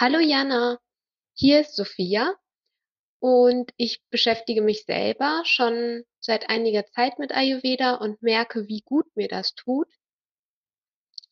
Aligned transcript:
Hallo 0.00 0.20
Jana, 0.20 0.78
hier 1.34 1.60
ist 1.60 1.74
Sophia 1.74 2.32
und 3.18 3.72
ich 3.76 4.00
beschäftige 4.10 4.62
mich 4.62 4.84
selber 4.84 5.42
schon 5.44 6.04
seit 6.20 6.48
einiger 6.48 6.86
Zeit 6.86 7.18
mit 7.18 7.32
Ayurveda 7.32 7.96
und 7.96 8.22
merke, 8.22 8.68
wie 8.68 8.82
gut 8.84 9.06
mir 9.16 9.26
das 9.26 9.56
tut. 9.56 9.88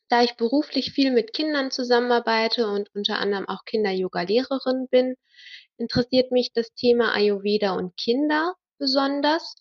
Da 0.08 0.24
ich 0.24 0.34
beruflich 0.34 0.90
viel 0.90 1.12
mit 1.12 1.32
Kindern 1.32 1.70
zusammenarbeite 1.70 2.66
und 2.66 2.92
unter 2.92 3.20
anderem 3.20 3.48
auch 3.48 3.64
Kinder-Yoga-Lehrerin 3.66 4.88
bin, 4.90 5.14
interessiert 5.76 6.32
mich 6.32 6.52
das 6.52 6.74
Thema 6.74 7.14
Ayurveda 7.14 7.70
und 7.70 7.96
Kinder 7.96 8.56
besonders 8.78 9.54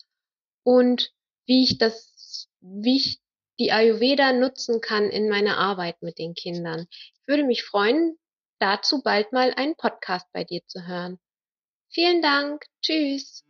und 0.64 1.12
wie 1.46 1.62
ich 1.62 1.78
das, 1.78 2.48
wie 2.58 2.96
ich 2.96 3.20
die 3.60 3.70
Ayurveda 3.70 4.32
nutzen 4.32 4.80
kann 4.80 5.10
in 5.10 5.28
meiner 5.28 5.58
Arbeit 5.58 6.02
mit 6.02 6.18
den 6.18 6.34
Kindern. 6.34 6.88
Ich 6.90 7.28
würde 7.28 7.44
mich 7.44 7.62
freuen, 7.62 8.18
dazu 8.58 9.02
bald 9.02 9.32
mal 9.32 9.52
einen 9.56 9.76
Podcast 9.76 10.26
bei 10.32 10.44
dir 10.44 10.60
zu 10.66 10.86
hören. 10.86 11.18
Vielen 11.90 12.22
Dank. 12.22 12.64
Tschüss. 12.82 13.44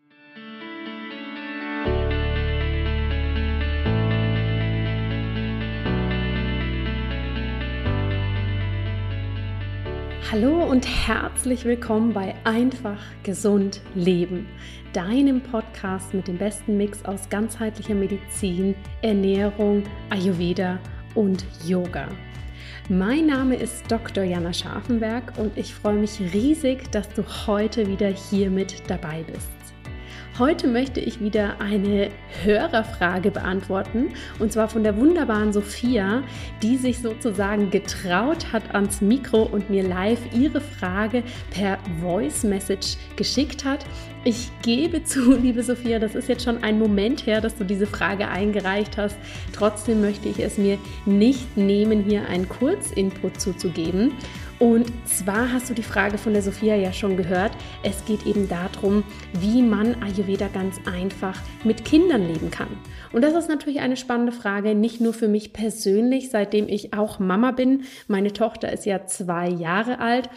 Hallo 10.33 10.65
und 10.69 10.85
herzlich 11.07 11.65
willkommen 11.65 12.13
bei 12.13 12.35
Einfach 12.43 13.01
Gesund 13.23 13.81
Leben, 13.95 14.49
deinem 14.93 15.41
Podcast 15.41 16.13
mit 16.15 16.27
dem 16.27 16.37
besten 16.37 16.77
Mix 16.77 17.05
aus 17.05 17.29
ganzheitlicher 17.29 17.95
Medizin, 17.95 18.75
Ernährung, 19.03 19.85
Ayurveda 20.11 20.81
und 21.15 21.45
Yoga. 21.65 22.09
Mein 22.89 23.27
Name 23.27 23.57
ist 23.57 23.91
Dr. 23.91 24.25
Jana 24.25 24.53
Scharfenberg 24.53 25.33
und 25.39 25.57
ich 25.57 25.75
freue 25.75 25.95
mich 25.95 26.21
riesig, 26.33 26.91
dass 26.93 27.09
du 27.11 27.25
heute 27.47 27.87
wieder 27.87 28.09
hier 28.09 28.51
mit 28.51 28.89
dabei 28.89 29.25
bist. 29.25 29.56
Heute 30.39 30.69
möchte 30.69 31.01
ich 31.01 31.19
wieder 31.19 31.63
eine 31.63 32.11
Hörerfrage 32.43 33.31
beantworten 33.31 34.09
und 34.39 34.53
zwar 34.53 34.69
von 34.69 34.85
der 34.85 34.99
wunderbaren 34.99 35.51
Sophia, 35.51 36.25
die 36.63 36.77
sich 36.77 36.99
sozusagen 36.99 37.71
getraut 37.71 38.53
hat 38.53 38.75
ans 38.75 39.01
Mikro 39.01 39.45
und 39.45 39.71
mir 39.71 39.83
live 39.83 40.21
ihre 40.35 40.61
Frage 40.61 41.23
per 41.51 41.79
Voice 42.03 42.45
Message 42.45 42.99
geschickt 43.17 43.65
hat. 43.65 43.87
Ich 44.25 44.51
gebe 44.61 45.05
zu, 45.05 45.33
liebe 45.43 45.63
Sophia, 45.63 45.99
das 45.99 46.15
ist 46.15 46.29
jetzt 46.29 46.45
schon 46.45 46.63
ein 46.63 46.79
Moment 46.79 47.25
her, 47.25 47.41
dass 47.41 47.57
du 47.57 47.65
diese 47.65 47.87
Frage 47.87 48.29
eingereicht 48.29 48.99
hast. 48.99 49.17
Trotzdem 49.55 50.03
möchte 50.03 50.29
ich 50.29 50.39
es 50.41 50.59
mir 50.59 50.77
nicht 51.07 51.57
nehmen, 51.57 52.05
hier 52.05 52.29
einen 52.29 52.47
Kurzinput 52.47 53.41
zuzugeben. 53.41 54.13
Und 54.59 54.91
zwar 55.07 55.53
hast 55.53 55.69
du 55.69 55.75
die 55.75 55.83
Frage 55.83 56.17
von 56.17 56.33
der 56.33 56.41
Sophia 56.41 56.77
ja 56.77 56.93
schon 56.93 57.17
gehört. 57.17 57.53
Es 57.83 58.05
geht 58.07 58.25
eben 58.25 58.49
darum, 58.49 59.05
wie 59.39 59.61
man 59.61 60.03
Ayurveda 60.03 60.49
ganz 60.49 60.77
einfach 60.87 61.39
mit 61.63 61.85
Kindern 61.85 62.27
leben 62.27 62.51
kann. 62.51 62.69
Und 63.13 63.23
das 63.23 63.35
ist 63.35 63.51
natürlich 63.51 63.81
eine 63.81 63.99
spannende 63.99 64.33
Frage, 64.33 64.75
nicht 64.75 65.01
nur 65.01 65.13
für 65.13 65.29
mich 65.29 65.53
persönlich, 65.53 66.31
seitdem 66.31 66.69
ich 66.69 66.95
auch 66.95 67.19
Mama 67.19 67.51
bin. 67.51 67.85
Meine 68.09 68.33
Tochter 68.33 68.73
ist 68.73 68.87
ja 68.87 69.05
zwei 69.07 69.49
Jahre 69.49 69.99
alt 69.99 70.31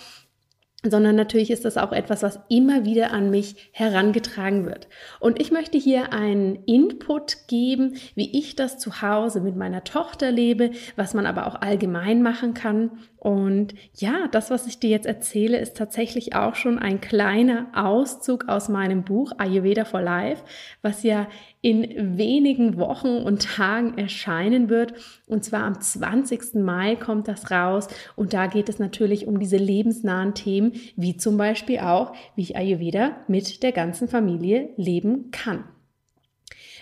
sondern 0.83 1.15
natürlich 1.15 1.51
ist 1.51 1.65
das 1.65 1.77
auch 1.77 1.91
etwas, 1.91 2.23
was 2.23 2.39
immer 2.47 2.85
wieder 2.85 3.11
an 3.11 3.29
mich 3.29 3.69
herangetragen 3.73 4.65
wird. 4.65 4.87
Und 5.19 5.41
ich 5.41 5.51
möchte 5.51 5.77
hier 5.77 6.13
einen 6.13 6.55
Input 6.65 7.47
geben, 7.47 7.97
wie 8.15 8.37
ich 8.37 8.55
das 8.55 8.79
zu 8.79 9.01
Hause 9.01 9.41
mit 9.41 9.57
meiner 9.57 9.83
Tochter 9.83 10.31
lebe, 10.31 10.71
was 10.95 11.13
man 11.13 11.25
aber 11.25 11.47
auch 11.47 11.55
allgemein 11.55 12.21
machen 12.21 12.53
kann. 12.53 12.91
Und 13.19 13.73
ja, 13.95 14.29
das, 14.31 14.49
was 14.49 14.65
ich 14.65 14.79
dir 14.79 14.89
jetzt 14.89 15.05
erzähle, 15.05 15.57
ist 15.57 15.75
tatsächlich 15.75 16.35
auch 16.35 16.55
schon 16.55 16.79
ein 16.79 17.01
kleiner 17.01 17.67
Auszug 17.73 18.47
aus 18.47 18.69
meinem 18.69 19.03
Buch 19.03 19.33
Ayurveda 19.37 19.83
for 19.83 20.01
Life, 20.01 20.43
was 20.81 21.03
ja 21.03 21.27
in 21.61 22.17
wenigen 22.17 22.77
Wochen 22.77 23.17
und 23.17 23.43
Tagen 23.43 23.97
erscheinen 23.97 24.69
wird. 24.69 24.93
Und 25.27 25.43
zwar 25.43 25.65
am 25.65 25.81
20. 25.81 26.55
Mai 26.55 26.95
kommt 26.95 27.27
das 27.27 27.51
raus. 27.51 27.89
Und 28.15 28.33
da 28.33 28.47
geht 28.47 28.69
es 28.69 28.79
natürlich 28.79 29.27
um 29.27 29.37
diese 29.37 29.57
lebensnahen 29.57 30.33
Themen, 30.33 30.71
wie 30.95 31.17
zum 31.17 31.35
Beispiel 31.35 31.79
auch, 31.79 32.13
wie 32.37 32.43
ich 32.43 32.55
Ayurveda 32.55 33.17
mit 33.27 33.63
der 33.63 33.73
ganzen 33.73 34.07
Familie 34.07 34.69
leben 34.77 35.31
kann. 35.31 35.65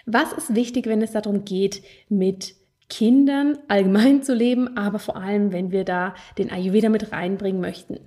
Was 0.05 0.33
ist 0.33 0.53
wichtig, 0.53 0.85
wenn 0.85 1.01
es 1.01 1.13
darum 1.13 1.45
geht, 1.45 1.81
mit 2.09 2.56
Kindern 2.89 3.57
allgemein 3.67 4.23
zu 4.23 4.33
leben, 4.33 4.77
aber 4.77 4.99
vor 4.99 5.17
allem, 5.17 5.51
wenn 5.51 5.71
wir 5.71 5.83
da 5.83 6.15
den 6.37 6.51
Ayurveda 6.51 6.89
mit 6.89 7.11
reinbringen 7.11 7.61
möchten? 7.61 7.99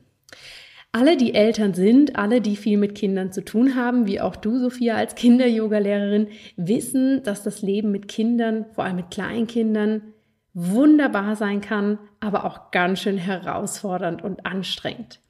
Alle, 0.93 1.17
die 1.17 1.35
Eltern 1.35 1.73
sind, 1.73 2.17
alle, 2.17 2.41
die 2.41 2.57
viel 2.57 2.77
mit 2.77 2.97
Kindern 2.97 3.31
zu 3.31 3.45
tun 3.45 3.77
haben, 3.77 4.07
wie 4.07 4.21
auch 4.21 4.35
du, 4.35 4.59
Sophia, 4.59 4.97
als 4.97 5.15
Kinder-Yoga-Lehrerin, 5.15 6.29
wissen, 6.57 7.23
dass 7.23 7.45
das 7.45 7.63
Leben 7.63 7.93
mit 7.93 8.09
Kindern, 8.09 8.67
vor 8.75 8.85
allem 8.85 8.97
mit 8.97 9.11
Kleinkindern, 9.13 10.15
wunderbar 10.53 11.37
sein 11.37 11.61
kann, 11.61 12.01
aber 12.19 12.45
auch 12.45 12.73
ganz 12.73 13.01
schön 13.01 13.19
herausfordernd 13.19 14.23
und 14.23 14.45
anstrengend. 14.45 15.21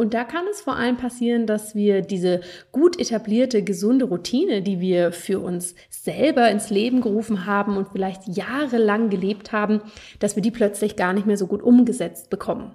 Und 0.00 0.14
da 0.14 0.24
kann 0.24 0.46
es 0.50 0.62
vor 0.62 0.76
allem 0.76 0.96
passieren, 0.96 1.44
dass 1.44 1.74
wir 1.74 2.00
diese 2.00 2.40
gut 2.72 2.98
etablierte, 2.98 3.62
gesunde 3.62 4.06
Routine, 4.06 4.62
die 4.62 4.80
wir 4.80 5.12
für 5.12 5.40
uns 5.40 5.74
selber 5.90 6.50
ins 6.50 6.70
Leben 6.70 7.02
gerufen 7.02 7.44
haben 7.44 7.76
und 7.76 7.90
vielleicht 7.92 8.26
jahrelang 8.26 9.10
gelebt 9.10 9.52
haben, 9.52 9.82
dass 10.18 10.36
wir 10.36 10.42
die 10.42 10.50
plötzlich 10.50 10.96
gar 10.96 11.12
nicht 11.12 11.26
mehr 11.26 11.36
so 11.36 11.46
gut 11.46 11.62
umgesetzt 11.62 12.30
bekommen. 12.30 12.74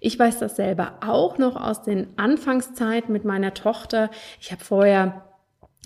Ich 0.00 0.18
weiß 0.18 0.38
das 0.38 0.56
selber 0.56 0.98
auch 1.00 1.38
noch 1.38 1.56
aus 1.56 1.82
den 1.82 2.08
Anfangszeiten 2.16 3.10
mit 3.10 3.24
meiner 3.24 3.54
Tochter. 3.54 4.10
Ich 4.38 4.52
habe 4.52 4.62
vorher 4.62 5.25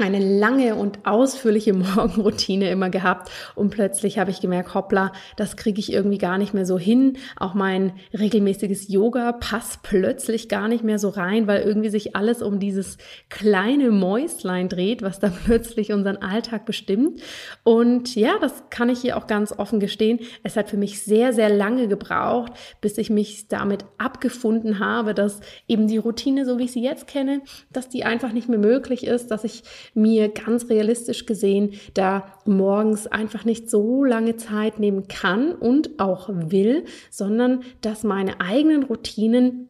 eine 0.03 0.39
lange 0.39 0.75
und 0.75 1.07
ausführliche 1.07 1.73
Morgenroutine 1.75 2.71
immer 2.71 2.91
gehabt 2.91 3.31
und 3.55 3.71
plötzlich 3.71 4.19
habe 4.19 4.31
ich 4.31 4.41
gemerkt, 4.41 4.75
hoppla, 4.75 5.13
das 5.37 5.57
kriege 5.57 5.81
ich 5.81 5.93
irgendwie 5.93 6.19
gar 6.19 6.39
nicht 6.39 6.55
mehr 6.55 6.67
so 6.67 6.79
hin. 6.79 7.19
Auch 7.37 7.55
mein 7.55 7.93
regelmäßiges 8.19 8.89
Yoga 8.89 9.33
passt 9.33 9.83
plötzlich 9.83 10.49
gar 10.49 10.69
nicht 10.69 10.85
mehr 10.85 10.99
so 10.99 11.09
rein, 11.09 11.47
weil 11.47 11.63
irgendwie 11.63 11.91
sich 11.91 12.17
alles 12.17 12.43
um 12.43 12.59
dieses 12.59 12.99
kleine 13.29 13.91
Mäuslein 13.91 14.69
dreht, 14.69 15.03
was 15.03 15.19
dann 15.19 15.33
plötzlich 15.45 15.93
unseren 15.93 16.19
Alltag 16.19 16.67
bestimmt. 16.67 17.21
Und 17.63 18.15
ja, 18.15 18.39
das 18.41 18.65
kann 18.71 18.89
ich 18.89 19.01
hier 19.01 19.17
auch 19.17 19.27
ganz 19.27 19.53
offen 19.57 19.81
gestehen. 19.81 20.21
Es 20.43 20.57
hat 20.57 20.71
für 20.71 20.77
mich 20.77 21.03
sehr, 21.03 21.33
sehr 21.33 21.49
lange 21.49 21.89
gebraucht, 21.89 22.53
bis 22.81 22.99
ich 22.99 23.11
mich 23.11 23.49
damit 23.49 23.85
abgefunden 23.99 24.79
habe, 24.79 25.15
dass 25.15 25.41
eben 25.69 25.87
die 25.87 25.99
Routine, 25.99 26.45
so 26.45 26.59
wie 26.59 26.65
ich 26.65 26.73
sie 26.73 26.83
jetzt 26.83 27.07
kenne, 27.07 27.43
dass 27.73 27.89
die 27.89 28.05
einfach 28.05 28.33
nicht 28.33 28.49
mehr 28.49 28.59
möglich 28.59 29.07
ist, 29.07 29.31
dass 29.31 29.45
ich 29.45 29.63
mir 29.95 30.29
ganz 30.29 30.69
realistisch 30.69 31.27
gesehen 31.27 31.73
da 31.95 32.25
morgens 32.45 33.07
einfach 33.07 33.45
nicht 33.45 33.71
so 33.71 34.05
lange 34.05 34.37
Zeit 34.37 34.79
nehmen 34.79 35.09
kann 35.09 35.53
und 35.53 35.99
auch 35.99 36.29
will, 36.31 36.85
sondern 37.11 37.63
dass 37.81 38.05
meine 38.05 38.41
eigenen 38.41 38.85
Routinen 38.85 39.70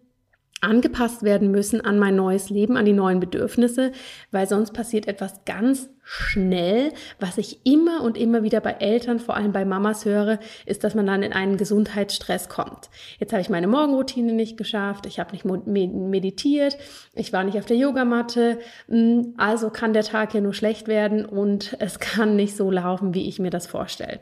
angepasst 0.61 1.23
werden 1.23 1.51
müssen 1.51 1.81
an 1.81 1.99
mein 1.99 2.17
neues 2.17 2.51
Leben, 2.51 2.77
an 2.77 2.85
die 2.85 2.93
neuen 2.93 3.21
Bedürfnisse, 3.21 3.93
weil 4.31 4.47
sonst 4.47 4.73
passiert 4.73 5.09
etwas 5.09 5.45
ganz 5.45 5.89
schnell. 6.03 6.93
Was 7.19 7.39
ich 7.39 7.65
immer 7.65 8.03
und 8.03 8.19
immer 8.19 8.43
wieder 8.43 8.61
bei 8.61 8.73
Eltern, 8.73 9.21
vor 9.21 9.37
allem 9.37 9.53
bei 9.53 9.65
Mamas 9.65 10.05
höre, 10.05 10.39
ist, 10.67 10.85
dass 10.85 10.95
man 10.95 11.07
dann 11.07 11.23
in 11.23 11.33
einen 11.33 11.57
Gesundheitsstress 11.57 12.49
kommt. 12.49 12.91
Jetzt 13.19 13.33
habe 13.33 13.43
ich 13.43 13.49
meine 13.49 13.69
Morgenroutine 13.69 14.33
nicht 14.33 14.57
geschafft, 14.57 15.07
ich 15.07 15.19
habe 15.19 15.33
nicht 15.33 15.45
meditiert, 15.45 16.77
ich 17.15 17.33
war 17.33 17.45
nicht 17.45 17.59
auf 17.59 17.67
der 17.67 17.77
Yogamatte, 17.77 18.59
hm, 18.89 19.35
also 19.37 19.71
kann 19.71 19.93
der 19.93 20.05
Tag 20.05 20.35
ja 20.35 20.41
nur 20.41 20.55
schlecht 20.55 20.89
werden 20.89 21.25
und 21.25 21.77
es 21.79 21.99
kann 22.01 22.37
nicht 22.37 22.57
so 22.57 22.71
laufen, 22.71 23.15
wie 23.15 23.29
ich 23.29 23.39
mir 23.39 23.51
das 23.51 23.67
vorstelle. 23.67 24.21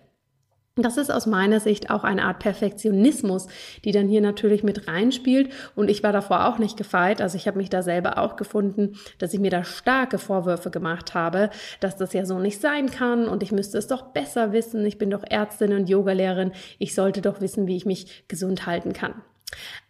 Das 0.83 0.97
ist 0.97 1.11
aus 1.11 1.27
meiner 1.27 1.61
Sicht 1.61 1.91
auch 1.91 2.05
eine 2.05 2.25
Art 2.25 2.39
Perfektionismus, 2.39 3.49
die 3.85 3.93
dann 3.93 4.09
hier 4.09 4.21
natürlich 4.21 4.63
mit 4.63 4.89
reinspielt. 4.89 5.51
Und 5.75 5.91
ich 5.91 6.03
war 6.03 6.13
davor 6.13 6.47
auch 6.47 6.59
nicht 6.59 6.77
gefeit. 6.77 7.21
Also 7.21 7.37
ich 7.37 7.47
habe 7.47 7.59
mich 7.59 7.71
da 7.71 7.83
selber 7.83 8.19
auch 8.19 8.37
gefunden, 8.37 8.97
dass 9.19 9.35
ich 9.35 9.41
mir 9.41 9.51
da 9.51 9.65
starke 9.65 10.19
Vorwürfe 10.19 10.71
gemacht 10.71 11.15
habe, 11.15 11.51
dass 11.81 11.97
das 11.97 12.13
ja 12.13 12.25
so 12.25 12.39
nicht 12.39 12.61
sein 12.61 12.91
kann 12.91 13.29
und 13.29 13.43
ich 13.43 13.53
müsste 13.53 13.79
es 13.79 13.87
doch 13.87 14.03
besser 14.13 14.53
wissen. 14.53 14.85
Ich 14.87 14.99
bin 14.99 15.11
doch 15.11 15.25
Ärztin 15.29 15.73
und 15.73 15.89
Yogalehrerin. 15.89 16.53
Ich 16.79 16.95
sollte 16.95 17.21
doch 17.21 17.41
wissen, 17.41 17.67
wie 17.67 17.77
ich 17.77 17.87
mich 17.87 18.25
gesund 18.29 18.67
halten 18.67 18.93
kann. 18.93 19.15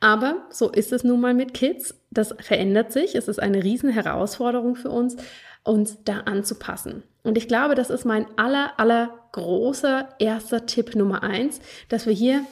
Aber 0.00 0.46
so 0.50 0.70
ist 0.70 0.92
es 0.92 1.04
nun 1.04 1.20
mal 1.20 1.34
mit 1.34 1.54
Kids. 1.54 1.94
Das 2.10 2.34
verändert 2.38 2.92
sich. 2.92 3.14
Es 3.14 3.28
ist 3.28 3.40
eine 3.40 3.62
riesen 3.62 3.90
Herausforderung 3.90 4.76
für 4.76 4.90
uns, 4.90 5.16
uns 5.64 5.98
da 6.04 6.20
anzupassen. 6.20 7.02
Und 7.22 7.36
ich 7.36 7.48
glaube, 7.48 7.74
das 7.74 7.90
ist 7.90 8.04
mein 8.04 8.26
aller, 8.36 8.78
aller 8.78 9.17
großer 9.32 10.08
erster 10.18 10.66
Tipp 10.66 10.94
Nummer 10.94 11.22
eins, 11.22 11.60
dass 11.88 12.06
wir 12.06 12.12
hier 12.12 12.44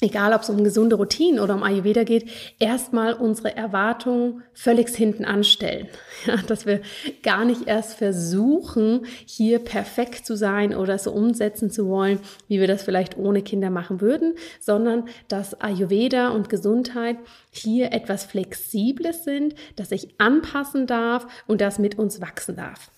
egal 0.00 0.32
ob 0.32 0.42
es 0.42 0.50
um 0.50 0.62
gesunde 0.62 0.94
Routinen 0.96 1.40
oder 1.40 1.54
um 1.54 1.64
Ayurveda 1.64 2.04
geht, 2.04 2.30
erstmal 2.60 3.14
unsere 3.14 3.56
Erwartungen 3.56 4.44
völlig 4.52 4.88
hinten 4.90 5.24
anstellen. 5.24 5.88
Ja, 6.26 6.36
dass 6.36 6.66
wir 6.66 6.80
gar 7.22 7.44
nicht 7.44 7.68
erst 7.68 7.94
versuchen, 7.94 9.06
hier 9.24 9.60
perfekt 9.60 10.26
zu 10.26 10.36
sein 10.36 10.74
oder 10.74 10.98
so 10.98 11.12
umsetzen 11.12 11.70
zu 11.70 11.86
wollen, 11.86 12.18
wie 12.48 12.58
wir 12.58 12.66
das 12.66 12.82
vielleicht 12.82 13.16
ohne 13.16 13.42
Kinder 13.42 13.70
machen 13.70 14.00
würden, 14.00 14.34
sondern 14.58 15.08
dass 15.28 15.60
Ayurveda 15.60 16.30
und 16.30 16.48
Gesundheit 16.48 17.18
hier 17.50 17.92
etwas 17.92 18.24
Flexibles 18.24 19.22
sind, 19.22 19.54
dass 19.76 19.92
ich 19.92 20.08
anpassen 20.18 20.88
darf 20.88 21.28
und 21.46 21.60
das 21.60 21.78
mit 21.78 21.96
uns 21.98 22.20
wachsen 22.20 22.56
darf. 22.56 22.90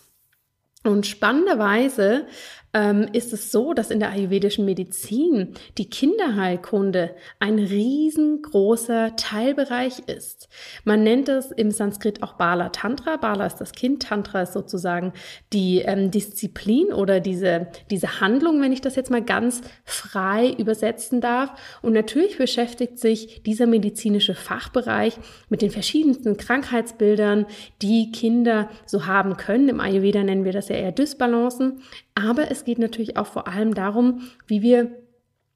Und 0.83 1.07
spannenderweise 1.07 2.27
ähm, 2.73 3.09
ist 3.13 3.33
es 3.33 3.51
so, 3.51 3.75
dass 3.75 3.91
in 3.91 3.99
der 3.99 4.11
ayurvedischen 4.11 4.65
Medizin 4.65 5.55
die 5.77 5.91
Kinderheilkunde 5.91 7.15
ein 7.39 7.59
riesengroßer 7.59 9.17
Teilbereich 9.17 10.01
ist. 10.07 10.49
Man 10.85 11.03
nennt 11.03 11.29
es 11.29 11.51
im 11.51 11.71
Sanskrit 11.71 12.23
auch 12.23 12.35
Bala 12.35 12.69
Tantra. 12.69 13.17
Bala 13.17 13.47
ist 13.47 13.57
das 13.57 13.73
Kind, 13.73 14.03
Tantra 14.03 14.43
ist 14.43 14.53
sozusagen 14.53 15.13
die 15.53 15.79
ähm, 15.79 16.11
Disziplin 16.11 16.93
oder 16.93 17.21
diese, 17.21 17.69
diese 17.91 18.21
Handlung, 18.21 18.61
wenn 18.63 18.73
ich 18.73 18.81
das 18.81 18.97
jetzt 18.97 19.11
mal 19.11 19.23
ganz 19.23 19.63
frei 19.85 20.55
übersetzen 20.59 21.21
darf. 21.21 21.53
Und 21.83 21.93
natürlich 21.93 22.39
beschäftigt 22.39 22.99
sich 22.99 23.43
dieser 23.43 23.67
medizinische 23.67 24.35
Fachbereich 24.35 25.19
mit 25.49 25.63
den 25.63 25.71
verschiedensten 25.71 26.37
Krankheitsbildern, 26.37 27.47
die 27.83 28.13
Kinder 28.13 28.69
so 28.87 29.07
haben 29.07 29.37
können. 29.37 29.69
Im 29.69 29.81
Ayurveda 29.81 30.23
nennen 30.23 30.45
wir 30.45 30.53
das 30.53 30.69
ja 30.69 30.77
eher 30.77 30.93
Dysbalancen. 30.93 31.83
Aber 32.27 32.51
es 32.51 32.65
geht 32.65 32.79
natürlich 32.79 33.17
auch 33.17 33.27
vor 33.27 33.49
allem 33.49 33.75
darum, 33.75 34.23
wie 34.47 34.63
wir 34.63 34.91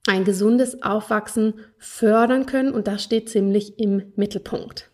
ein 0.06 0.24
gesundes 0.24 0.82
Aufwachsen 0.82 1.54
fördern 1.78 2.46
können 2.46 2.72
und 2.72 2.86
das 2.86 3.02
steht 3.02 3.28
ziemlich 3.28 3.78
im 3.78 4.12
Mittelpunkt. 4.16 4.90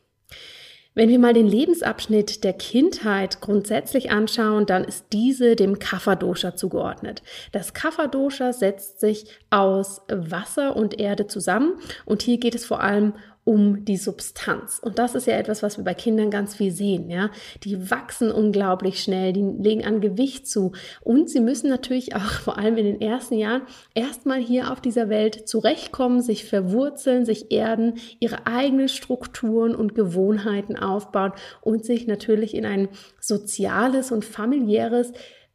Wenn 0.93 1.09
wir 1.09 1.21
mal 1.21 1.33
den 1.33 1.47
Lebensabschnitt 1.47 2.43
der 2.43 2.53
Kindheit 2.53 3.41
grundsätzlich 3.41 4.11
anschauen, 4.11 4.67
dann 4.67 4.83
ist 4.83 5.07
diese 5.13 5.55
dem 5.55 5.79
Kapha-Dosha 5.79 6.57
zugeordnet. 6.57 7.23
Das 7.53 7.75
Kapha-Dosha 7.75 8.53
setzt 8.53 8.99
sich 8.99 9.27
aus 9.51 10.01
Wasser 10.09 10.75
und 10.75 10.99
Erde 10.99 11.29
zusammen 11.29 11.75
und 12.07 12.23
hier 12.23 12.39
geht 12.39 12.57
es 12.57 12.65
vor 12.67 12.81
allem 12.81 13.15
um 13.45 13.85
die 13.85 13.97
Substanz. 13.97 14.79
Und 14.79 14.99
das 14.99 15.15
ist 15.15 15.27
ja 15.27 15.35
etwas, 15.35 15.63
was 15.63 15.79
wir 15.79 15.85
bei 15.85 15.95
Kindern 15.95 16.31
ganz 16.31 16.55
viel 16.55 16.71
sehen. 16.71 17.11
Ja, 17.11 17.31
die 17.65 17.91
wachsen 17.91 18.31
unglaublich 18.31 19.03
schnell, 19.03 19.33
die 19.33 19.43
legen 19.43 19.85
an 19.85 20.01
Gewicht 20.01 20.47
zu 20.47 20.73
und 21.01 21.31
sie 21.31 21.41
müssen 21.41 21.69
natürlich 21.69 22.15
auch 22.15 22.21
vor 22.21 22.59
allem 22.59 22.77
in 22.77 22.85
den 22.85 23.01
ersten 23.01 23.35
Jahren 23.35 23.63
erstmal 23.95 24.41
hier 24.41 24.71
auf 24.71 24.81
dieser 24.81 25.09
Welt 25.09 25.49
zurechtkommen, 25.49 26.21
sich 26.21 26.45
verwurzeln, 26.45 27.25
sich 27.25 27.51
erden, 27.51 27.95
ihre 28.19 28.47
eigenen 28.47 28.89
Strukturen 28.89 29.75
und 29.75 29.95
Gewohnheiten 29.95 30.77
aufbauen 30.77 31.33
und 31.61 31.85
sich 31.85 32.07
natürlich 32.07 32.55
in 32.55 32.67
ein 32.67 32.89
soziales 33.21 34.13
und 34.13 34.25
familiäres 34.25 35.13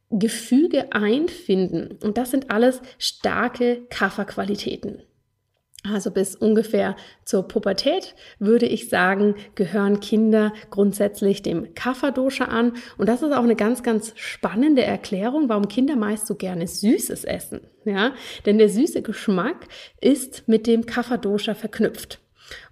Gefüge 0.10 0.92
einfinden. 0.92 1.98
Und 2.02 2.18
das 2.18 2.32
sind 2.32 2.52
alles 2.52 2.82
starke 2.98 3.86
Kafferqualitäten. 3.90 5.02
Also 5.92 6.12
bis 6.12 6.36
ungefähr 6.36 6.96
zur 7.24 7.48
Pubertät 7.48 8.16
würde 8.40 8.66
ich 8.66 8.90
sagen, 8.90 9.36
gehören 9.56 10.00
Kinder 10.00 10.54
grundsätzlich 10.70 11.42
dem 11.42 11.74
Kapha-Dosha 11.76 12.46
an. 12.46 12.74
Und 12.98 13.08
das 13.10 13.22
ist 13.22 13.32
auch 13.32 13.44
eine 13.44 13.56
ganz, 13.56 13.84
ganz 13.84 14.14
spannende 14.16 14.84
Erklärung, 14.84 15.50
warum 15.50 15.68
Kinder 15.68 15.96
meist 15.96 16.28
so 16.28 16.36
gerne 16.36 16.68
Süßes 16.68 17.24
essen. 17.24 17.62
Ja, 17.86 18.14
denn 18.46 18.58
der 18.58 18.70
süße 18.70 19.02
Geschmack 19.04 19.68
ist 20.02 20.48
mit 20.48 20.66
dem 20.66 20.86
Kapha-Dosha 20.86 21.54
verknüpft. 21.54 22.20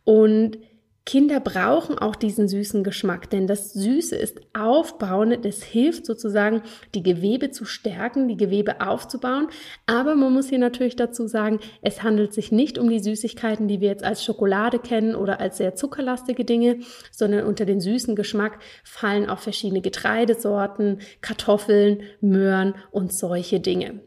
Und 0.03 0.57
Kinder 1.05 1.41
brauchen 1.41 1.97
auch 1.97 2.15
diesen 2.15 2.47
süßen 2.47 2.81
Geschmack, 2.83 3.29
denn 3.29 3.45
das 3.45 3.73
Süße 3.73 4.15
ist 4.15 4.39
aufbauend, 4.53 5.45
es 5.45 5.61
hilft 5.61 6.05
sozusagen, 6.05 6.61
die 6.95 7.03
Gewebe 7.03 7.51
zu 7.51 7.65
stärken, 7.65 8.29
die 8.29 8.37
Gewebe 8.37 8.79
aufzubauen. 8.79 9.47
Aber 9.85 10.15
man 10.15 10.31
muss 10.31 10.47
hier 10.47 10.59
natürlich 10.59 10.95
dazu 10.95 11.27
sagen, 11.27 11.59
es 11.81 12.03
handelt 12.03 12.33
sich 12.33 12.53
nicht 12.53 12.77
um 12.77 12.89
die 12.89 13.01
Süßigkeiten, 13.01 13.67
die 13.67 13.81
wir 13.81 13.89
jetzt 13.89 14.05
als 14.05 14.23
Schokolade 14.23 14.79
kennen 14.79 15.13
oder 15.13 15.41
als 15.41 15.57
sehr 15.57 15.75
zuckerlastige 15.75 16.45
Dinge, 16.45 16.79
sondern 17.11 17.47
unter 17.47 17.65
den 17.65 17.81
süßen 17.81 18.15
Geschmack 18.15 18.59
fallen 18.85 19.29
auch 19.29 19.39
verschiedene 19.39 19.81
Getreidesorten, 19.81 20.99
Kartoffeln, 21.19 22.03
Möhren 22.21 22.75
und 22.91 23.11
solche 23.11 23.59
Dinge. 23.59 23.99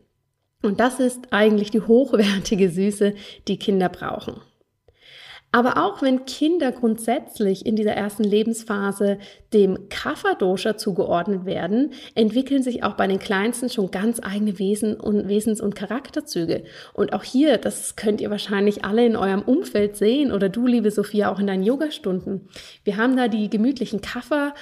Und 0.62 0.80
das 0.80 0.98
ist 0.98 1.28
eigentlich 1.30 1.70
die 1.70 1.82
hochwertige 1.82 2.70
Süße, 2.70 3.12
die 3.48 3.58
Kinder 3.58 3.90
brauchen. 3.90 4.40
Aber 5.52 5.82
auch 5.82 6.02
wenn 6.02 6.26
Kinder 6.26 6.70
grundsätzlich 6.70 7.64
in 7.64 7.76
dieser 7.76 7.92
ersten 7.92 8.24
Lebensphase 8.24 9.18
dem 9.54 9.88
Kapha-Dosha 9.88 10.76
zugeordnet 10.76 11.46
werden, 11.46 11.92
entwickeln 12.14 12.62
sich 12.62 12.82
auch 12.82 12.94
bei 12.94 13.06
den 13.06 13.18
Kleinsten 13.18 13.70
schon 13.70 13.90
ganz 13.90 14.20
eigene 14.22 14.58
Wesen 14.58 15.00
und 15.00 15.28
Wesens- 15.28 15.62
und 15.62 15.74
Charakterzüge. 15.74 16.64
Und 16.92 17.14
auch 17.14 17.22
hier, 17.22 17.56
das 17.56 17.96
könnt 17.96 18.20
ihr 18.20 18.30
wahrscheinlich 18.30 18.84
alle 18.84 19.06
in 19.06 19.16
eurem 19.16 19.42
Umfeld 19.42 19.96
sehen 19.96 20.30
oder 20.30 20.48
du, 20.48 20.66
liebe 20.66 20.90
Sophia, 20.90 21.32
auch 21.32 21.38
in 21.38 21.46
deinen 21.46 21.62
Yogastunden. 21.62 22.48
Wir 22.84 22.98
haben 22.98 23.16
da 23.16 23.28
die 23.28 23.48
gemütlichen 23.48 24.00
Kapha- 24.02 24.52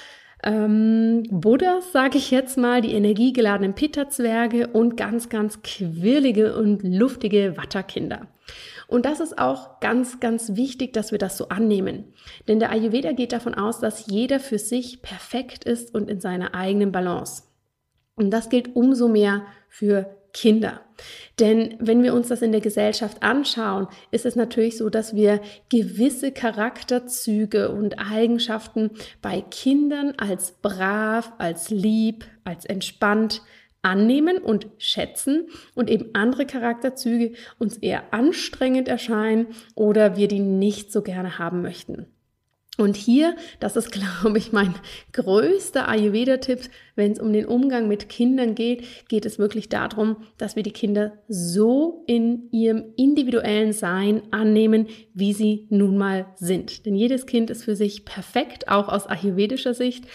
ähm, 0.45 1.23
Buddhas, 1.29 1.91
sage 1.91 2.17
ich 2.17 2.31
jetzt 2.31 2.57
mal, 2.57 2.81
die 2.81 2.93
energiegeladenen 2.93 3.73
Pitta-Zwerge 3.73 4.67
und 4.67 4.95
ganz, 4.95 5.29
ganz 5.29 5.61
quirlige 5.63 6.55
und 6.55 6.83
luftige 6.83 7.57
Watterkinder. 7.57 8.27
Und 8.87 9.05
das 9.05 9.19
ist 9.19 9.39
auch 9.39 9.79
ganz, 9.79 10.19
ganz 10.19 10.55
wichtig, 10.55 10.93
dass 10.93 11.11
wir 11.11 11.17
das 11.17 11.37
so 11.37 11.49
annehmen. 11.49 12.13
Denn 12.47 12.59
der 12.59 12.71
Ayurveda 12.71 13.13
geht 13.13 13.31
davon 13.31 13.55
aus, 13.55 13.79
dass 13.79 14.05
jeder 14.07 14.39
für 14.39 14.59
sich 14.59 15.01
perfekt 15.01 15.63
ist 15.63 15.95
und 15.95 16.09
in 16.09 16.19
seiner 16.19 16.53
eigenen 16.53 16.91
Balance. 16.91 17.43
Und 18.15 18.29
das 18.29 18.49
gilt 18.49 18.75
umso 18.75 19.07
mehr 19.07 19.41
für 19.67 20.15
Kinder. 20.35 20.81
Denn 21.39 21.75
wenn 21.79 22.03
wir 22.03 22.13
uns 22.13 22.27
das 22.27 22.41
in 22.41 22.51
der 22.51 22.59
Gesellschaft 22.59 23.23
anschauen, 23.23 23.87
ist 24.11 24.25
es 24.25 24.35
natürlich 24.35 24.77
so, 24.77 24.89
dass 24.89 25.15
wir 25.15 25.39
gewisse 25.69 26.33
Charakterzüge 26.33 27.69
und 27.69 27.97
Eigenschaften 27.99 28.91
bei 29.21 29.39
Kindern 29.39 30.13
als 30.17 30.51
brav, 30.61 31.31
als 31.37 31.69
lieb, 31.69 32.25
als 32.43 32.65
entspannt, 32.65 33.43
annehmen 33.81 34.37
und 34.37 34.67
schätzen 34.77 35.47
und 35.73 35.89
eben 35.89 36.09
andere 36.13 36.45
Charakterzüge 36.45 37.33
uns 37.57 37.77
eher 37.77 38.13
anstrengend 38.13 38.89
erscheinen 38.89 39.47
oder 39.73 40.17
wir 40.17 40.27
die 40.27 40.39
nicht 40.39 40.91
so 40.91 41.01
gerne 41.01 41.39
haben 41.39 41.61
möchten. 41.61 42.07
Und 42.77 42.95
hier, 42.97 43.35
das 43.59 43.75
ist, 43.75 43.91
glaube 44.23 44.37
ich, 44.37 44.51
mein 44.51 44.75
größter 45.13 45.87
Ayurveda-Tipp, 45.87 46.61
wenn 46.95 47.11
es 47.11 47.19
um 47.19 47.33
den 47.33 47.45
Umgang 47.45 47.87
mit 47.87 48.09
Kindern 48.09 48.55
geht, 48.55 48.83
geht 49.09 49.25
es 49.25 49.39
wirklich 49.39 49.69
darum, 49.69 50.17
dass 50.37 50.55
wir 50.55 50.63
die 50.63 50.71
Kinder 50.71 51.13
so 51.27 52.03
in 52.07 52.49
ihrem 52.51 52.85
individuellen 52.95 53.73
Sein 53.73 54.21
annehmen, 54.31 54.87
wie 55.13 55.33
sie 55.33 55.67
nun 55.69 55.97
mal 55.97 56.27
sind. 56.35 56.85
Denn 56.85 56.95
jedes 56.95 57.25
Kind 57.25 57.49
ist 57.49 57.63
für 57.63 57.75
sich 57.75 58.05
perfekt, 58.05 58.67
auch 58.69 58.87
aus 58.89 59.07
ayurvedischer 59.07 59.73
Sicht. 59.73 60.05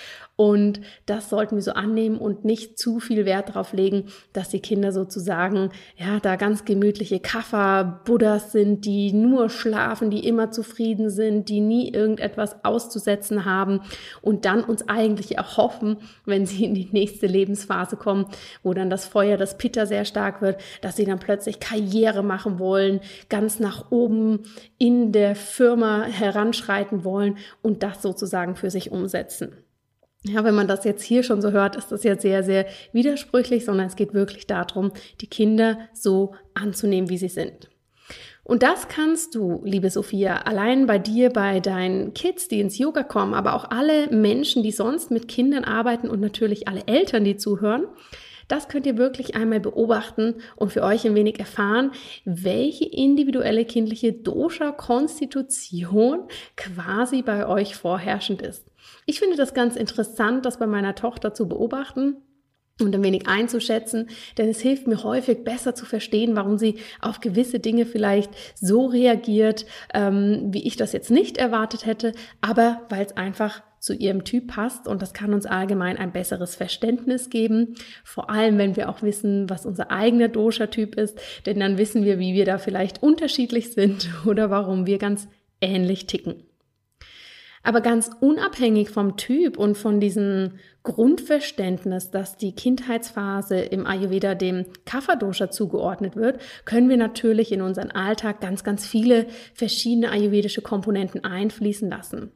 Und 0.40 0.80
das 1.04 1.28
sollten 1.28 1.56
wir 1.56 1.62
so 1.62 1.72
annehmen 1.72 2.16
und 2.16 2.46
nicht 2.46 2.78
zu 2.78 2.98
viel 2.98 3.26
Wert 3.26 3.50
darauf 3.50 3.74
legen, 3.74 4.06
dass 4.32 4.48
die 4.48 4.60
Kinder 4.60 4.90
sozusagen, 4.90 5.68
ja, 5.98 6.18
da 6.18 6.36
ganz 6.36 6.64
gemütliche 6.64 7.20
Kaffer-Buddhas 7.20 8.50
sind, 8.50 8.86
die 8.86 9.12
nur 9.12 9.50
schlafen, 9.50 10.08
die 10.08 10.26
immer 10.26 10.50
zufrieden 10.50 11.10
sind, 11.10 11.50
die 11.50 11.60
nie 11.60 11.92
irgendetwas 11.92 12.64
auszusetzen 12.64 13.44
haben 13.44 13.82
und 14.22 14.46
dann 14.46 14.64
uns 14.64 14.88
eigentlich 14.88 15.36
erhoffen, 15.36 15.98
wenn 16.24 16.46
sie 16.46 16.64
in 16.64 16.72
die 16.72 16.88
nächste 16.90 17.26
Lebensphase 17.26 17.98
kommen, 17.98 18.24
wo 18.62 18.72
dann 18.72 18.88
das 18.88 19.04
Feuer, 19.04 19.36
das 19.36 19.58
Pitter 19.58 19.84
sehr 19.84 20.06
stark 20.06 20.40
wird, 20.40 20.58
dass 20.80 20.96
sie 20.96 21.04
dann 21.04 21.18
plötzlich 21.18 21.60
Karriere 21.60 22.22
machen 22.22 22.58
wollen, 22.58 23.00
ganz 23.28 23.60
nach 23.60 23.90
oben 23.90 24.44
in 24.78 25.12
der 25.12 25.36
Firma 25.36 26.04
heranschreiten 26.04 27.04
wollen 27.04 27.36
und 27.60 27.82
das 27.82 28.00
sozusagen 28.00 28.56
für 28.56 28.70
sich 28.70 28.90
umsetzen. 28.90 29.52
Ja, 30.22 30.44
wenn 30.44 30.54
man 30.54 30.68
das 30.68 30.84
jetzt 30.84 31.02
hier 31.02 31.22
schon 31.22 31.40
so 31.40 31.50
hört, 31.50 31.76
ist 31.76 31.92
das 31.92 32.04
ja 32.04 32.18
sehr, 32.18 32.42
sehr 32.42 32.66
widersprüchlich, 32.92 33.64
sondern 33.64 33.86
es 33.86 33.96
geht 33.96 34.12
wirklich 34.12 34.46
darum, 34.46 34.92
die 35.22 35.26
Kinder 35.26 35.78
so 35.94 36.34
anzunehmen, 36.52 37.08
wie 37.08 37.16
sie 37.16 37.28
sind. 37.28 37.70
Und 38.44 38.62
das 38.62 38.88
kannst 38.88 39.34
du, 39.34 39.62
liebe 39.64 39.88
Sophia, 39.88 40.38
allein 40.38 40.86
bei 40.86 40.98
dir, 40.98 41.30
bei 41.30 41.60
deinen 41.60 42.12
Kids, 42.12 42.48
die 42.48 42.60
ins 42.60 42.76
Yoga 42.76 43.02
kommen, 43.02 43.32
aber 43.32 43.54
auch 43.54 43.70
alle 43.70 44.08
Menschen, 44.08 44.62
die 44.62 44.72
sonst 44.72 45.10
mit 45.10 45.28
Kindern 45.28 45.64
arbeiten 45.64 46.10
und 46.10 46.20
natürlich 46.20 46.68
alle 46.68 46.82
Eltern, 46.86 47.24
die 47.24 47.36
zuhören, 47.36 47.86
das 48.48 48.68
könnt 48.68 48.84
ihr 48.84 48.98
wirklich 48.98 49.36
einmal 49.36 49.60
beobachten 49.60 50.34
und 50.56 50.72
für 50.72 50.82
euch 50.82 51.06
ein 51.06 51.14
wenig 51.14 51.38
erfahren, 51.38 51.92
welche 52.24 52.84
individuelle 52.84 53.64
kindliche 53.64 54.12
Dosha-Konstitution 54.12 56.24
quasi 56.56 57.22
bei 57.22 57.46
euch 57.46 57.76
vorherrschend 57.76 58.42
ist. 58.42 58.69
Ich 59.06 59.18
finde 59.18 59.36
das 59.36 59.54
ganz 59.54 59.76
interessant, 59.76 60.44
das 60.44 60.58
bei 60.58 60.66
meiner 60.66 60.94
Tochter 60.94 61.34
zu 61.34 61.48
beobachten. 61.48 62.16
und 62.80 62.94
ein 62.94 63.02
wenig 63.02 63.28
einzuschätzen, 63.28 64.08
denn 64.38 64.48
es 64.48 64.60
hilft 64.60 64.86
mir 64.86 65.04
häufig 65.04 65.44
besser 65.44 65.74
zu 65.74 65.84
verstehen, 65.84 66.34
warum 66.34 66.56
sie 66.56 66.76
auf 67.02 67.20
gewisse 67.20 67.60
Dinge 67.60 67.84
vielleicht 67.84 68.30
so 68.54 68.86
reagiert, 68.86 69.66
ähm, 69.92 70.48
wie 70.50 70.66
ich 70.66 70.76
das 70.78 70.94
jetzt 70.94 71.10
nicht 71.10 71.36
erwartet 71.36 71.84
hätte, 71.84 72.12
aber 72.40 72.80
weil 72.88 73.04
es 73.04 73.18
einfach 73.18 73.62
zu 73.80 73.94
ihrem 73.94 74.24
Typ 74.24 74.48
passt 74.48 74.86
und 74.86 75.02
das 75.02 75.14
kann 75.14 75.34
uns 75.34 75.46
allgemein 75.46 75.96
ein 75.96 76.12
besseres 76.12 76.54
Verständnis 76.54 77.30
geben, 77.30 77.74
vor 78.04 78.30
allem 78.30 78.58
wenn 78.58 78.76
wir 78.76 78.88
auch 78.88 79.02
wissen, 79.02 79.50
was 79.50 79.66
unser 79.66 79.90
eigener 79.90 80.28
Dosha-Typ 80.28 80.94
ist, 80.94 81.18
denn 81.46 81.58
dann 81.60 81.78
wissen 81.78 82.04
wir, 82.04 82.18
wie 82.18 82.34
wir 82.34 82.44
da 82.44 82.58
vielleicht 82.58 83.02
unterschiedlich 83.02 83.72
sind 83.72 84.08
oder 84.26 84.50
warum 84.50 84.86
wir 84.86 84.98
ganz 84.98 85.28
ähnlich 85.60 86.06
ticken. 86.06 86.44
Aber 87.62 87.82
ganz 87.82 88.10
unabhängig 88.20 88.90
vom 88.90 89.16
Typ 89.16 89.58
und 89.58 89.76
von 89.76 90.00
diesem 90.00 90.52
Grundverständnis, 90.82 92.10
dass 92.10 92.38
die 92.38 92.54
Kindheitsphase 92.54 93.56
im 93.60 93.86
Ayurveda 93.86 94.34
dem 94.34 94.64
Kapha-Dosha 94.86 95.50
zugeordnet 95.50 96.16
wird, 96.16 96.40
können 96.64 96.88
wir 96.88 96.96
natürlich 96.96 97.52
in 97.52 97.60
unseren 97.60 97.90
Alltag 97.90 98.40
ganz, 98.40 98.64
ganz 98.64 98.86
viele 98.86 99.26
verschiedene 99.52 100.10
ayurvedische 100.10 100.62
Komponenten 100.62 101.22
einfließen 101.22 101.90
lassen. 101.90 102.32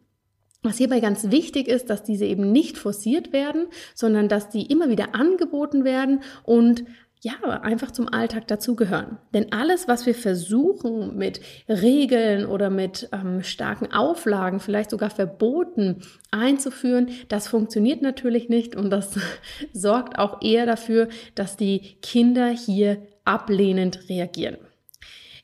Was 0.65 0.79
hierbei 0.79 1.01
ganz 1.01 1.31
wichtig 1.31 1.69
ist, 1.69 1.91
dass 1.91 2.03
diese 2.03 2.25
eben 2.25 2.51
nicht 2.51 2.79
forciert 2.79 3.35
werden, 3.35 3.67
sondern 3.95 4.29
dass 4.29 4.49
die 4.49 4.67
immer 4.67 4.89
wieder 4.89 5.15
angeboten 5.15 5.85
werden 5.85 6.23
und 6.43 6.85
ja, 7.25 7.41
einfach 7.63 7.91
zum 7.91 8.13
Alltag 8.13 8.47
dazugehören. 8.49 9.17
Denn 9.33 9.51
alles, 9.51 9.89
was 9.89 10.05
wir 10.05 10.15
versuchen 10.15 11.17
mit 11.17 11.41
Regeln 11.71 12.45
oder 12.45 12.69
mit 12.69 13.09
ähm, 13.13 13.43
starken 13.43 13.91
Auflagen, 13.95 14.61
vielleicht 14.61 14.91
sogar 14.91 15.09
Verboten 15.09 16.03
einzuführen, 16.31 17.09
das 17.29 17.49
funktioniert 17.49 18.03
natürlich 18.03 18.51
nicht 18.51 18.77
und 18.77 18.91
das 18.91 19.19
sorgt 19.73 20.19
auch 20.19 20.43
eher 20.43 20.67
dafür, 20.67 21.09
dass 21.35 21.57
die 21.57 21.97
Kinder 22.03 22.49
hier 22.49 22.99
ablehnend 23.25 24.11
reagieren. 24.11 24.59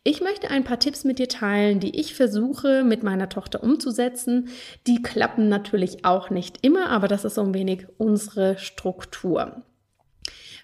Ich 0.04 0.20
möchte 0.20 0.50
ein 0.50 0.64
paar 0.64 0.80
Tipps 0.80 1.04
mit 1.04 1.18
dir 1.18 1.28
teilen, 1.28 1.80
die 1.80 1.98
ich 1.98 2.14
versuche 2.14 2.84
mit 2.84 3.02
meiner 3.02 3.30
Tochter 3.30 3.62
umzusetzen. 3.62 4.48
Die 4.86 5.00
klappen 5.00 5.48
natürlich 5.48 6.04
auch 6.04 6.28
nicht 6.28 6.58
immer, 6.60 6.90
aber 6.90 7.08
das 7.08 7.24
ist 7.24 7.36
so 7.36 7.42
ein 7.42 7.54
wenig 7.54 7.86
unsere 7.96 8.58
Struktur. 8.58 9.62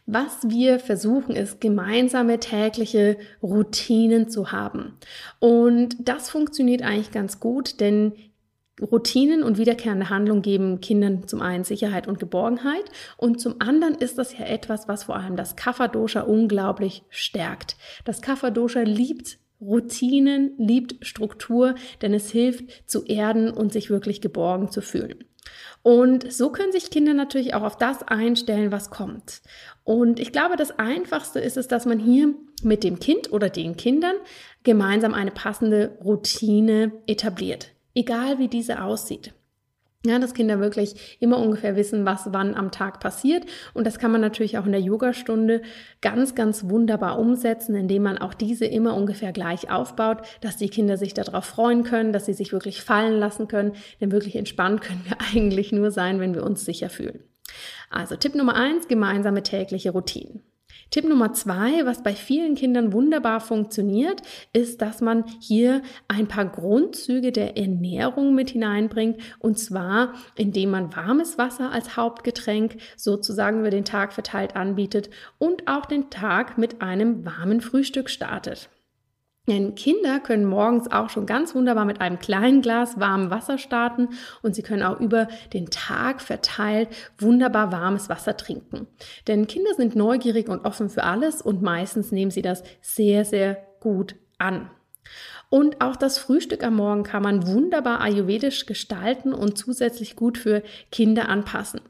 Was 0.06 0.48
wir 0.48 0.78
versuchen, 0.78 1.34
ist 1.34 1.60
gemeinsame 1.60 2.38
tägliche 2.38 3.18
Routinen 3.42 4.28
zu 4.28 4.52
haben. 4.52 4.96
Und 5.40 5.96
das 5.98 6.30
funktioniert 6.30 6.82
eigentlich 6.82 7.10
ganz 7.10 7.40
gut, 7.40 7.80
denn 7.80 8.12
Routinen 8.80 9.42
und 9.42 9.58
wiederkehrende 9.58 10.10
Handlungen 10.10 10.42
geben 10.42 10.80
Kindern 10.80 11.26
zum 11.26 11.40
einen 11.40 11.64
Sicherheit 11.64 12.06
und 12.06 12.20
Geborgenheit 12.20 12.84
und 13.16 13.40
zum 13.40 13.56
anderen 13.60 13.94
ist 13.94 14.18
das 14.18 14.36
ja 14.38 14.44
etwas, 14.44 14.86
was 14.86 15.04
vor 15.04 15.16
allem 15.16 15.34
das 15.34 15.56
Kapha-Dosha 15.56 16.20
unglaublich 16.20 17.02
stärkt. 17.08 17.76
Das 18.04 18.20
Kapha-Dosha 18.20 18.82
liebt 18.82 19.38
Routinen, 19.60 20.52
liebt 20.58 21.04
Struktur, 21.06 21.74
denn 22.02 22.12
es 22.12 22.30
hilft 22.30 22.88
zu 22.88 23.04
erden 23.06 23.50
und 23.50 23.72
sich 23.72 23.88
wirklich 23.88 24.20
geborgen 24.20 24.70
zu 24.70 24.82
fühlen. 24.82 25.24
Und 25.82 26.32
so 26.32 26.50
können 26.50 26.72
sich 26.72 26.90
Kinder 26.90 27.14
natürlich 27.14 27.54
auch 27.54 27.62
auf 27.62 27.78
das 27.78 28.02
einstellen, 28.02 28.72
was 28.72 28.90
kommt. 28.90 29.40
Und 29.84 30.18
ich 30.18 30.32
glaube, 30.32 30.56
das 30.56 30.78
Einfachste 30.78 31.38
ist 31.38 31.56
es, 31.56 31.68
dass 31.68 31.86
man 31.86 32.00
hier 32.00 32.34
mit 32.62 32.82
dem 32.82 32.98
Kind 32.98 33.32
oder 33.32 33.50
den 33.50 33.76
Kindern 33.76 34.16
gemeinsam 34.64 35.14
eine 35.14 35.30
passende 35.30 35.96
Routine 36.04 36.92
etabliert, 37.06 37.70
egal 37.94 38.38
wie 38.38 38.48
diese 38.48 38.82
aussieht. 38.82 39.32
Ja, 40.06 40.18
dass 40.18 40.34
Kinder 40.34 40.60
wirklich 40.60 41.18
immer 41.20 41.38
ungefähr 41.38 41.76
wissen, 41.76 42.04
was 42.04 42.32
wann 42.32 42.54
am 42.54 42.70
Tag 42.70 43.00
passiert. 43.00 43.44
Und 43.74 43.86
das 43.86 43.98
kann 43.98 44.12
man 44.12 44.20
natürlich 44.20 44.56
auch 44.56 44.66
in 44.66 44.72
der 44.72 44.80
Yogastunde 44.80 45.62
ganz, 46.00 46.34
ganz 46.34 46.68
wunderbar 46.68 47.18
umsetzen, 47.18 47.74
indem 47.74 48.04
man 48.04 48.18
auch 48.18 48.34
diese 48.34 48.66
immer 48.66 48.94
ungefähr 48.94 49.32
gleich 49.32 49.70
aufbaut, 49.70 50.18
dass 50.40 50.56
die 50.56 50.68
Kinder 50.68 50.96
sich 50.96 51.12
darauf 51.12 51.44
freuen 51.44 51.82
können, 51.82 52.12
dass 52.12 52.26
sie 52.26 52.34
sich 52.34 52.52
wirklich 52.52 52.82
fallen 52.82 53.18
lassen 53.18 53.48
können. 53.48 53.72
Denn 54.00 54.12
wirklich 54.12 54.36
entspannt 54.36 54.80
können 54.80 55.04
wir 55.04 55.16
eigentlich 55.34 55.72
nur 55.72 55.90
sein, 55.90 56.20
wenn 56.20 56.34
wir 56.34 56.44
uns 56.44 56.64
sicher 56.64 56.88
fühlen. 56.88 57.20
Also 57.90 58.16
Tipp 58.16 58.34
Nummer 58.34 58.54
eins, 58.54 58.88
gemeinsame 58.88 59.42
tägliche 59.42 59.90
Routinen. 59.90 60.42
Tipp 60.90 61.04
Nummer 61.04 61.32
zwei, 61.32 61.84
was 61.84 62.02
bei 62.02 62.14
vielen 62.14 62.54
Kindern 62.54 62.92
wunderbar 62.92 63.40
funktioniert, 63.40 64.22
ist, 64.52 64.80
dass 64.80 65.00
man 65.00 65.24
hier 65.40 65.82
ein 66.08 66.28
paar 66.28 66.46
Grundzüge 66.46 67.32
der 67.32 67.56
Ernährung 67.56 68.34
mit 68.34 68.50
hineinbringt. 68.50 69.20
Und 69.38 69.58
zwar, 69.58 70.14
indem 70.36 70.70
man 70.70 70.94
warmes 70.94 71.38
Wasser 71.38 71.72
als 71.72 71.96
Hauptgetränk 71.96 72.76
sozusagen 72.96 73.60
über 73.60 73.70
den 73.70 73.84
Tag 73.84 74.12
verteilt 74.12 74.54
anbietet 74.54 75.10
und 75.38 75.66
auch 75.66 75.86
den 75.86 76.08
Tag 76.08 76.56
mit 76.56 76.80
einem 76.80 77.24
warmen 77.24 77.60
Frühstück 77.60 78.08
startet. 78.08 78.70
Denn 79.46 79.74
Kinder 79.74 80.20
können 80.20 80.44
morgens 80.44 80.90
auch 80.90 81.10
schon 81.10 81.26
ganz 81.26 81.54
wunderbar 81.54 81.84
mit 81.84 82.00
einem 82.00 82.18
kleinen 82.18 82.62
Glas 82.62 82.98
warmem 82.98 83.30
Wasser 83.30 83.58
starten 83.58 84.08
und 84.42 84.54
sie 84.54 84.62
können 84.62 84.82
auch 84.82 85.00
über 85.00 85.28
den 85.52 85.70
Tag 85.70 86.20
verteilt 86.20 86.88
wunderbar 87.18 87.70
warmes 87.72 88.08
Wasser 88.08 88.36
trinken. 88.36 88.86
Denn 89.26 89.46
Kinder 89.46 89.74
sind 89.74 89.94
neugierig 89.94 90.48
und 90.48 90.64
offen 90.64 90.88
für 90.88 91.04
alles 91.04 91.42
und 91.42 91.62
meistens 91.62 92.12
nehmen 92.12 92.30
sie 92.30 92.42
das 92.42 92.64
sehr, 92.80 93.24
sehr 93.24 93.58
gut 93.80 94.16
an. 94.38 94.70
Und 95.48 95.80
auch 95.80 95.94
das 95.94 96.18
Frühstück 96.18 96.64
am 96.64 96.74
Morgen 96.74 97.04
kann 97.04 97.22
man 97.22 97.46
wunderbar 97.46 98.00
ayurvedisch 98.00 98.66
gestalten 98.66 99.32
und 99.32 99.56
zusätzlich 99.56 100.16
gut 100.16 100.38
für 100.38 100.62
Kinder 100.90 101.28
anpassen. 101.28 101.80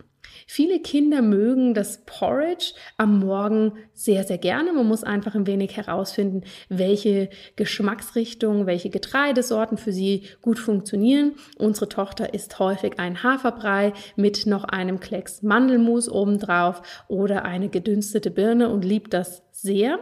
Viele 0.47 0.81
Kinder 0.81 1.23
mögen 1.23 1.75
das 1.75 2.05
Porridge 2.07 2.73
am 2.97 3.21
Morgen 3.21 3.73
sehr, 3.95 4.25
sehr 4.25 4.39
gerne. 4.39 4.73
Man 4.73 4.87
muss 4.87 5.05
einfach 5.05 5.35
ein 5.35 5.47
wenig 5.47 5.77
herausfinden, 5.77 6.43
welche 6.69 7.31
Geschmacksrichtungen, 7.57 8.67
welche 8.67 8.91
Getreidesorten 8.91 9.79
für 9.79 9.93
sie 9.93 10.25
gut 10.43 10.59
funktionieren. 10.59 11.35
Unsere 11.59 11.89
Tochter 11.89 12.35
isst 12.35 12.59
häufig 12.59 12.99
ein 12.99 13.23
Haferbrei 13.23 13.93
mit 14.17 14.47
noch 14.47 14.65
einem 14.65 15.01
Klecks 15.01 15.43
Mandelmus 15.43 16.09
obendrauf 16.09 16.83
oder 17.09 17.45
eine 17.45 17.69
gedünstete 17.69 18.31
Birne 18.31 18.69
und 18.71 18.85
liebt 18.85 19.15
das 19.15 19.43
sehr. 19.53 19.99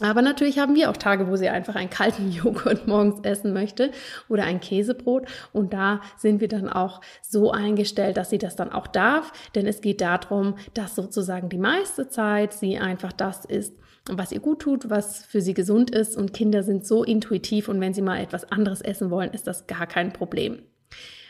Aber 0.00 0.22
natürlich 0.22 0.58
haben 0.58 0.74
wir 0.74 0.90
auch 0.90 0.96
Tage, 0.96 1.28
wo 1.28 1.36
sie 1.36 1.48
einfach 1.48 1.76
einen 1.76 1.90
kalten 1.90 2.30
Joghurt 2.32 2.88
morgens 2.88 3.20
essen 3.22 3.52
möchte 3.52 3.92
oder 4.28 4.44
ein 4.44 4.60
Käsebrot. 4.60 5.26
Und 5.52 5.72
da 5.72 6.00
sind 6.16 6.40
wir 6.40 6.48
dann 6.48 6.68
auch 6.68 7.00
so 7.22 7.52
eingestellt, 7.52 8.16
dass 8.16 8.30
sie 8.30 8.38
das 8.38 8.56
dann 8.56 8.72
auch 8.72 8.88
darf. 8.88 9.32
Denn 9.54 9.66
es 9.66 9.80
geht 9.80 10.00
darum, 10.00 10.56
dass 10.74 10.96
sozusagen 10.96 11.48
die 11.48 11.58
meiste 11.58 12.08
Zeit 12.08 12.52
sie 12.52 12.78
einfach 12.78 13.12
das 13.12 13.44
isst, 13.44 13.74
was 14.10 14.32
ihr 14.32 14.40
gut 14.40 14.60
tut, 14.60 14.90
was 14.90 15.24
für 15.24 15.40
sie 15.40 15.54
gesund 15.54 15.92
ist. 15.92 16.16
Und 16.16 16.34
Kinder 16.34 16.64
sind 16.64 16.84
so 16.84 17.04
intuitiv 17.04 17.68
und 17.68 17.80
wenn 17.80 17.94
sie 17.94 18.02
mal 18.02 18.20
etwas 18.20 18.50
anderes 18.50 18.80
essen 18.80 19.10
wollen, 19.10 19.30
ist 19.30 19.46
das 19.46 19.68
gar 19.68 19.86
kein 19.86 20.12
Problem. 20.12 20.62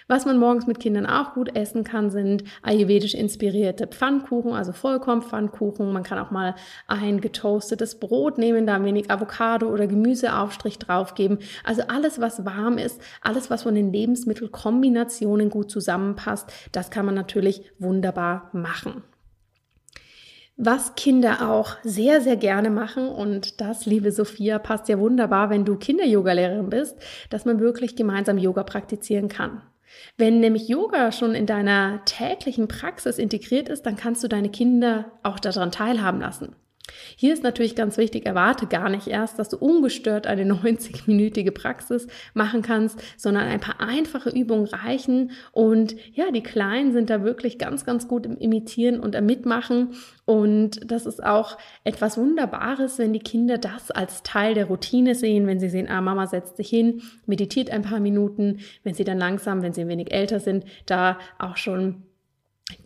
Was 0.07 0.27
man 0.27 0.39
morgens 0.39 0.67
mit 0.67 0.81
Kindern 0.81 1.07
auch 1.07 1.33
gut 1.33 1.57
essen 1.57 1.83
kann, 1.83 2.11
sind 2.11 2.45
ayurvedisch 2.63 3.15
inspirierte 3.15 3.87
Pfannkuchen, 3.87 4.53
also 4.53 4.73
Vollkornpfannkuchen. 4.73 5.93
Man 5.93 6.03
kann 6.03 6.19
auch 6.19 6.31
mal 6.31 6.55
ein 6.87 7.23
getoastetes 7.23 7.99
Brot 7.99 8.37
nehmen, 8.37 8.67
da 8.67 8.75
ein 8.75 8.85
wenig 8.85 9.11
Avocado 9.11 9.69
oder 9.69 9.87
Gemüseaufstrich 9.87 10.79
draufgeben. 10.79 11.39
Also 11.65 11.83
alles, 11.89 12.21
was 12.21 12.45
warm 12.45 12.77
ist, 12.77 13.01
alles, 13.23 13.49
was 13.49 13.63
von 13.63 13.75
den 13.75 13.93
Lebensmittelkombinationen 13.93 15.49
gut 15.49 15.71
zusammenpasst, 15.71 16.53
das 16.73 16.91
kann 16.91 17.07
man 17.07 17.15
natürlich 17.15 17.63
wunderbar 17.79 18.51
machen. 18.53 19.05
Was 20.57 20.95
Kinder 20.95 21.51
auch 21.51 21.77
sehr, 21.83 22.21
sehr 22.21 22.37
gerne 22.37 22.71
machen, 22.71 23.09
und 23.09 23.61
das, 23.61 23.87
liebe 23.87 24.13
Sophia, 24.13 24.61
passt 24.61 24.89
ja 24.89 25.01
wunderbar, 25.01 25.51
wenn 25.51 25.65
du 25.65 25.77
Kinder-Yoga-Lehrerin 25.77 26.71
bist, 26.71 26.97
dass 27.31 27.45
man 27.45 27.59
wirklich 27.59 27.97
gemeinsam 27.97 28.39
Yoga 28.39 28.63
praktizieren 28.63 29.29
kann. 29.29 29.63
Wenn 30.17 30.41
nämlich 30.41 30.69
Yoga 30.69 31.13
schon 31.13 31.35
in 31.35 31.47
deiner 31.47 32.05
täglichen 32.05 32.69
Praxis 32.69 33.19
integriert 33.19 33.69
ist, 33.69 33.83
dann 33.83 33.97
kannst 33.97 34.23
du 34.23 34.29
deine 34.29 34.51
Kinder 34.51 35.13
auch 35.23 35.41
daran 35.41 35.73
teilhaben 35.73 36.21
lassen. 36.21 36.57
Hier 37.17 37.33
ist 37.33 37.43
natürlich 37.43 37.75
ganz 37.75 37.97
wichtig, 37.97 38.27
erwarte 38.27 38.67
gar 38.67 38.91
nicht 38.91 39.07
erst, 39.07 39.39
dass 39.39 39.49
du 39.49 39.57
ungestört 39.57 40.27
eine 40.27 40.45
90-minütige 40.53 41.51
Praxis 41.51 42.07
machen 42.35 42.63
kannst, 42.63 43.01
sondern 43.17 43.45
ein 43.45 43.61
paar 43.61 43.81
einfache 43.81 44.31
Übungen 44.31 44.67
reichen. 44.67 45.33
Und 45.53 45.97
ja, 46.13 46.31
die 46.31 46.43
Kleinen 46.43 46.93
sind 46.93 47.11
da 47.11 47.25
wirklich 47.25 47.59
ganz, 47.59 47.85
ganz 47.85 48.09
gut 48.09 48.27
im 48.27 48.37
Imitieren 48.37 49.01
und 49.01 49.15
im 49.15 49.27
Mitmachen. 49.27 49.95
Und 50.27 50.81
das 50.91 51.07
ist 51.07 51.25
auch 51.25 51.59
etwas 51.85 52.19
Wunderbares, 52.19 52.99
wenn 52.99 53.13
die 53.13 53.19
Kinder 53.19 53.59
das 53.59 53.91
als 53.91 54.23
Teil 54.23 54.55
der 54.55 54.67
Routine 54.67 55.15
sehen, 55.15 55.47
wenn 55.47 55.61
sie 55.61 55.69
sehen, 55.69 55.89
ah, 55.89 56.01
Mama 56.01 56.27
setzt 56.27 56.57
sich 56.57 56.69
hin, 56.69 57.03
meditiert 57.27 57.71
ein 57.71 57.83
paar 57.83 58.01
Minuten, 58.01 58.61
wenn 58.83 58.95
sie 58.95 59.05
dann 59.05 59.19
langsam, 59.19 59.63
wenn 59.63 59.73
sie 59.73 59.83
ein 59.83 59.89
wenig 59.89 60.13
älter 60.13 60.41
sind, 60.41 60.65
da 60.87 61.19
auch 61.39 61.57
schon 61.57 62.03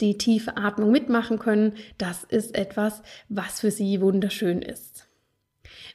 die 0.01 0.19
tiefe 0.19 0.57
Atmung 0.57 0.91
mitmachen 0.91 1.39
können. 1.39 1.75
Das 1.99 2.25
ist 2.25 2.55
etwas, 2.55 3.03
was 3.29 3.61
für 3.61 3.71
sie 3.71 4.01
wunderschön 4.01 4.63
ist. 4.63 5.09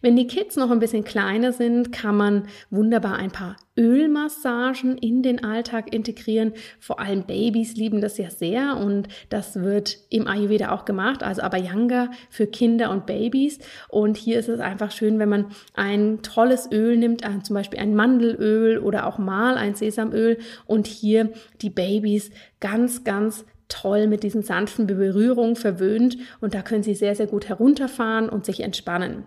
Wenn 0.01 0.17
die 0.17 0.27
Kids 0.27 0.57
noch 0.57 0.69
ein 0.69 0.79
bisschen 0.79 1.05
kleiner 1.05 1.53
sind, 1.53 1.93
kann 1.93 2.17
man 2.17 2.47
wunderbar 2.69 3.15
ein 3.15 3.31
paar 3.31 3.55
Ölmassagen 3.77 4.97
in 4.97 5.23
den 5.23 5.45
Alltag 5.45 5.93
integrieren. 5.93 6.53
Vor 6.77 6.99
allem 6.99 7.23
Babys 7.23 7.75
lieben 7.75 8.01
das 8.01 8.17
ja 8.17 8.29
sehr 8.29 8.77
und 8.77 9.07
das 9.29 9.61
wird 9.61 9.97
im 10.09 10.27
Ayurveda 10.27 10.71
auch 10.71 10.83
gemacht, 10.83 11.23
also 11.23 11.41
Abhyanga 11.41 12.11
für 12.29 12.47
Kinder 12.47 12.91
und 12.91 13.05
Babys. 13.05 13.59
Und 13.87 14.17
hier 14.17 14.39
ist 14.39 14.49
es 14.49 14.59
einfach 14.59 14.91
schön, 14.91 15.19
wenn 15.19 15.29
man 15.29 15.45
ein 15.73 16.21
tolles 16.21 16.69
Öl 16.69 16.97
nimmt, 16.97 17.23
zum 17.43 17.53
Beispiel 17.53 17.79
ein 17.79 17.95
Mandelöl 17.95 18.79
oder 18.79 19.07
auch 19.07 19.17
mal 19.17 19.55
ein 19.55 19.73
Sesamöl 19.73 20.37
und 20.65 20.85
hier 20.85 21.31
die 21.61 21.69
Babys 21.69 22.29
ganz, 22.59 23.05
ganz 23.05 23.45
toll 23.73 24.07
mit 24.07 24.23
diesen 24.23 24.43
sanften 24.43 24.87
Berührungen 24.87 25.55
verwöhnt 25.55 26.17
und 26.41 26.53
da 26.53 26.61
können 26.61 26.83
sie 26.83 26.95
sehr, 26.95 27.15
sehr 27.15 27.27
gut 27.27 27.49
herunterfahren 27.49 28.29
und 28.29 28.45
sich 28.45 28.61
entspannen. 28.61 29.25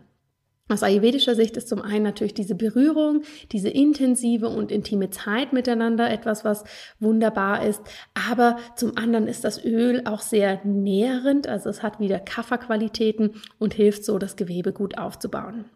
Aus 0.69 0.83
ayurvedischer 0.83 1.37
Sicht 1.37 1.57
ist 1.57 1.69
zum 1.69 1.81
einen 1.81 2.03
natürlich 2.03 2.35
diese 2.35 2.57
Berührung, 2.57 3.23
diese 3.53 3.69
intensive 3.69 4.49
und 4.49 4.73
intime 4.73 5.11
Zeit 5.11 5.53
miteinander 5.53 6.11
etwas, 6.11 6.45
was 6.45 6.65
wunderbar 6.99 7.65
ist. 7.65 7.81
Aber 8.29 8.57
zum 8.75 8.97
anderen 8.97 9.29
ist 9.29 9.45
das 9.45 9.65
Öl 9.65 10.03
auch 10.07 10.23
sehr 10.23 10.65
nährend, 10.65 11.47
also 11.47 11.71
es 11.71 11.85
hat 11.85 12.01
wieder 12.01 12.19
Kafferqualitäten 12.19 13.35
und 13.59 13.75
hilft 13.75 14.05
so, 14.05 14.19
das 14.19 14.35
Gewebe 14.35 14.73
gut 14.73 14.99
aufzubauen. 14.99 15.67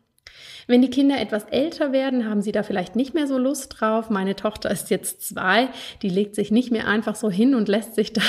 Wenn 0.71 0.83
die 0.83 0.91
Kinder 0.91 1.21
etwas 1.21 1.47
älter 1.51 1.91
werden, 1.91 2.31
haben 2.31 2.43
sie 2.43 2.53
da 2.53 2.63
vielleicht 2.63 2.95
nicht 2.95 3.13
mehr 3.13 3.27
so 3.27 3.39
Lust 3.39 3.81
drauf. 3.81 4.09
Meine 4.09 4.37
Tochter 4.37 4.71
ist 4.71 4.89
jetzt 4.89 5.21
zwei, 5.21 5.69
die 6.01 6.09
legt 6.09 6.37
sich 6.37 6.53
nicht 6.53 6.71
mehr 6.71 6.87
einfach 6.87 7.17
so 7.17 7.29
hin 7.29 7.57
und 7.57 7.67
lässt 7.67 7.97
sich 7.97 8.13
da 8.13 8.21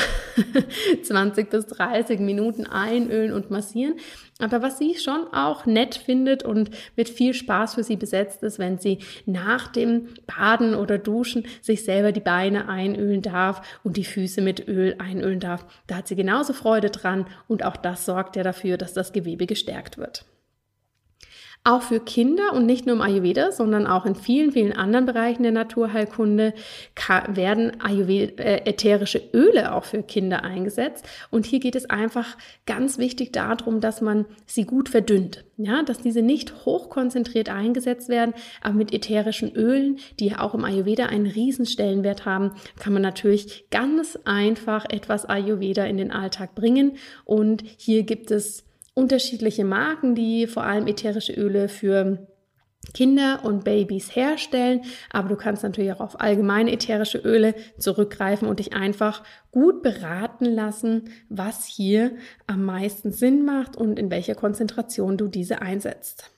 20 1.04 1.52
bis 1.52 1.68
30 1.68 2.20
Minuten 2.20 2.66
einölen 2.66 3.32
und 3.32 3.52
massieren. 3.52 3.94
Aber 4.40 4.64
was 4.64 4.80
sie 4.80 4.96
schon 4.96 5.28
auch 5.32 5.68
nett 5.68 5.94
findet 5.94 6.42
und 6.42 6.72
mit 6.96 7.10
viel 7.10 7.36
Spaß 7.36 7.76
für 7.76 7.84
sie 7.84 7.96
besetzt 7.96 8.42
ist, 8.42 8.58
wenn 8.58 8.80
sie 8.80 8.98
nach 9.28 9.68
dem 9.68 10.08
Baden 10.26 10.74
oder 10.74 10.98
Duschen 10.98 11.46
sich 11.62 11.84
selber 11.84 12.12
die 12.12 12.22
Beine 12.22 12.68
einölen 12.68 13.22
darf 13.22 13.62
und 13.84 13.98
die 13.98 14.04
Füße 14.04 14.42
mit 14.42 14.68
Öl 14.68 14.96
einölen 14.98 15.42
darf. 15.42 15.64
Da 15.86 15.98
hat 15.98 16.08
sie 16.08 16.16
genauso 16.16 16.54
Freude 16.54 16.90
dran 16.90 17.28
und 17.48 17.64
auch 17.64 17.78
das 17.78 18.04
sorgt 18.06 18.36
ja 18.36 18.42
dafür, 18.42 18.78
dass 18.78 18.94
das 18.94 19.14
Gewebe 19.14 19.46
gestärkt 19.46 20.00
wird. 20.00 20.26
Auch 21.64 21.84
für 21.84 22.00
Kinder 22.00 22.54
und 22.54 22.66
nicht 22.66 22.88
nur 22.88 22.96
im 22.96 23.04
Ayurveda, 23.04 23.52
sondern 23.52 23.86
auch 23.86 24.08
in 24.08 24.16
vielen, 24.16 24.52
vielen 24.52 24.74
anderen 24.74 25.06
Bereichen 25.06 25.44
der 25.44 25.52
Naturheilkunde 25.52 26.56
werden 27.28 27.80
äh, 27.80 28.62
ätherische 28.66 29.22
Öle 29.32 29.76
auch 29.76 29.84
für 29.84 30.02
Kinder 30.02 30.44
eingesetzt. 30.44 31.08
Und 31.30 31.46
hier 31.46 31.60
geht 31.60 31.76
es 31.76 31.88
einfach 31.88 32.36
ganz 32.66 32.98
wichtig 32.98 33.32
darum, 33.32 33.80
dass 33.80 34.02
man 34.02 34.26
sie 34.48 34.66
gut 34.66 34.90
verdünnt. 34.90 35.46
Ja, 35.58 35.84
dass 35.84 36.00
diese 36.00 36.24
nicht 36.24 36.66
hochkonzentriert 36.66 37.50
eingesetzt 37.50 38.10
werden, 38.10 38.34
aber 38.64 38.74
mit 38.74 38.92
ätherischen 38.92 39.54
Ölen, 39.54 40.00
die 40.20 40.30
ja 40.30 40.40
auch 40.40 40.56
im 40.56 40.66
Ayurveda 40.66 41.06
einen 41.06 41.28
riesen 41.28 41.68
Stellenwert 41.68 42.26
haben, 42.26 42.54
kann 42.80 42.94
man 42.94 43.04
natürlich 43.04 43.70
ganz 43.70 44.18
einfach 44.26 44.86
etwas 44.90 45.26
Ayurveda 45.26 45.84
in 45.84 45.98
den 45.98 46.10
Alltag 46.10 46.56
bringen. 46.56 46.94
Und 47.24 47.64
hier 47.78 48.02
gibt 48.02 48.32
es 48.32 48.64
unterschiedliche 48.94 49.66
Marken, 49.66 50.16
die 50.16 50.48
vor 50.48 50.64
allem 50.64 50.88
ätherische 50.88 51.34
Öle 51.34 51.70
für 51.70 52.28
Kinder 52.94 53.42
und 53.44 53.64
Babys 53.64 54.16
herstellen, 54.16 54.82
aber 55.12 55.30
du 55.30 55.36
kannst 55.36 55.64
natürlich 55.64 55.94
auch 55.94 56.00
auf 56.00 56.20
allgemeine 56.20 56.72
ätherische 56.72 57.20
Öle 57.20 57.54
zurückgreifen 57.78 58.48
und 58.48 58.60
dich 58.60 58.74
einfach 58.74 59.24
gut 59.52 59.84
beraten 59.84 60.46
lassen, 60.46 61.10
was 61.30 61.66
hier 61.66 62.16
am 62.48 62.66
meisten 62.66 63.12
Sinn 63.12 63.46
macht 63.46 63.78
und 63.78 64.00
in 64.00 64.10
welcher 64.10 64.36
Konzentration 64.36 65.18
du 65.18 65.28
diese 65.28 65.62
einsetzt. 65.62 66.32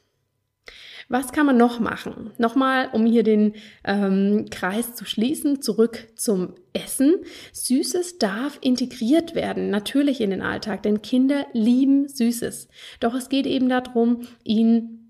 Was 1.10 1.32
kann 1.32 1.46
man 1.46 1.58
noch 1.58 1.80
machen? 1.80 2.32
Nochmal, 2.38 2.90
um 2.94 3.06
hier 3.06 3.24
den 3.24 3.54
ähm, 3.84 4.48
Kreis 4.50 4.96
zu 4.96 5.06
schließen, 5.06 5.62
zurück 5.62 6.08
zum 6.16 6.56
Essen. 6.74 7.16
Süßes 7.52 8.18
darf 8.18 8.58
integriert 8.62 9.36
werden, 9.36 9.70
natürlich 9.70 10.22
in 10.22 10.30
den 10.30 10.42
Alltag, 10.42 10.84
denn 10.84 11.02
Kinder 11.02 11.46
lieben 11.54 12.08
Süßes. 12.08 12.68
Doch 13.00 13.14
es 13.14 13.30
geht 13.30 13.46
eben 13.46 13.70
darum, 13.70 14.22
ihnen 14.44 15.03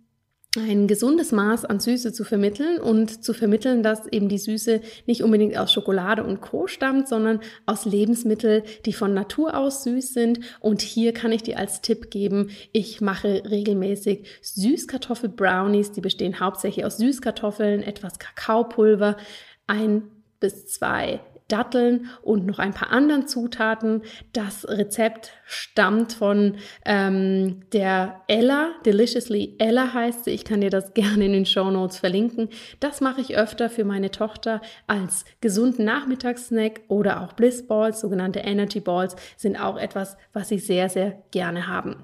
ein 0.59 0.87
gesundes 0.87 1.31
Maß 1.31 1.65
an 1.65 1.79
Süße 1.79 2.13
zu 2.13 2.23
vermitteln 2.23 2.79
und 2.79 3.23
zu 3.23 3.33
vermitteln, 3.33 3.81
dass 3.81 4.05
eben 4.07 4.29
die 4.29 4.37
Süße 4.37 4.81
nicht 5.07 5.23
unbedingt 5.23 5.57
aus 5.57 5.73
Schokolade 5.73 6.23
und 6.23 6.41
Co 6.41 6.67
stammt, 6.67 7.07
sondern 7.07 7.39
aus 7.65 7.85
Lebensmitteln, 7.85 8.63
die 8.85 8.93
von 8.93 9.13
Natur 9.13 9.57
aus 9.57 9.83
süß 9.83 10.13
sind. 10.13 10.39
Und 10.59 10.81
hier 10.81 11.13
kann 11.13 11.31
ich 11.31 11.41
dir 11.41 11.57
als 11.57 11.81
Tipp 11.81 12.11
geben, 12.11 12.51
ich 12.71 13.01
mache 13.01 13.43
regelmäßig 13.49 14.27
Süßkartoffel-Brownies, 14.41 15.91
die 15.91 16.01
bestehen 16.01 16.39
hauptsächlich 16.39 16.85
aus 16.85 16.97
Süßkartoffeln, 16.97 17.81
etwas 17.81 18.19
Kakaopulver, 18.19 19.17
ein 19.65 20.03
bis 20.39 20.67
zwei 20.67 21.21
Datteln 21.47 22.09
und 22.21 22.45
noch 22.45 22.59
ein 22.59 22.73
paar 22.73 22.91
anderen 22.91 23.27
Zutaten. 23.27 24.01
Das 24.31 24.67
Rezept 24.67 25.31
stammt 25.45 26.13
von 26.13 26.55
ähm, 26.85 27.61
der 27.71 28.21
Ella, 28.27 28.71
Deliciously 28.85 29.55
Ella 29.59 29.93
heißt 29.93 30.25
sie. 30.25 30.31
Ich 30.31 30.45
kann 30.45 30.61
dir 30.61 30.69
das 30.69 30.93
gerne 30.93 31.25
in 31.25 31.33
den 31.33 31.45
Show 31.45 31.69
Notes 31.69 31.99
verlinken. 31.99 32.49
Das 32.79 33.01
mache 33.01 33.21
ich 33.21 33.37
öfter 33.37 33.69
für 33.69 33.85
meine 33.85 34.11
Tochter 34.11 34.61
als 34.87 35.25
gesunden 35.41 35.85
Nachmittagssnack 35.85 36.81
oder 36.87 37.21
auch 37.21 37.33
Bliss 37.33 37.67
Balls, 37.67 38.01
sogenannte 38.01 38.39
Energy 38.39 38.79
Balls, 38.79 39.15
sind 39.37 39.57
auch 39.57 39.77
etwas, 39.77 40.17
was 40.33 40.49
sie 40.49 40.59
sehr, 40.59 40.89
sehr 40.89 41.23
gerne 41.31 41.67
haben. 41.67 42.03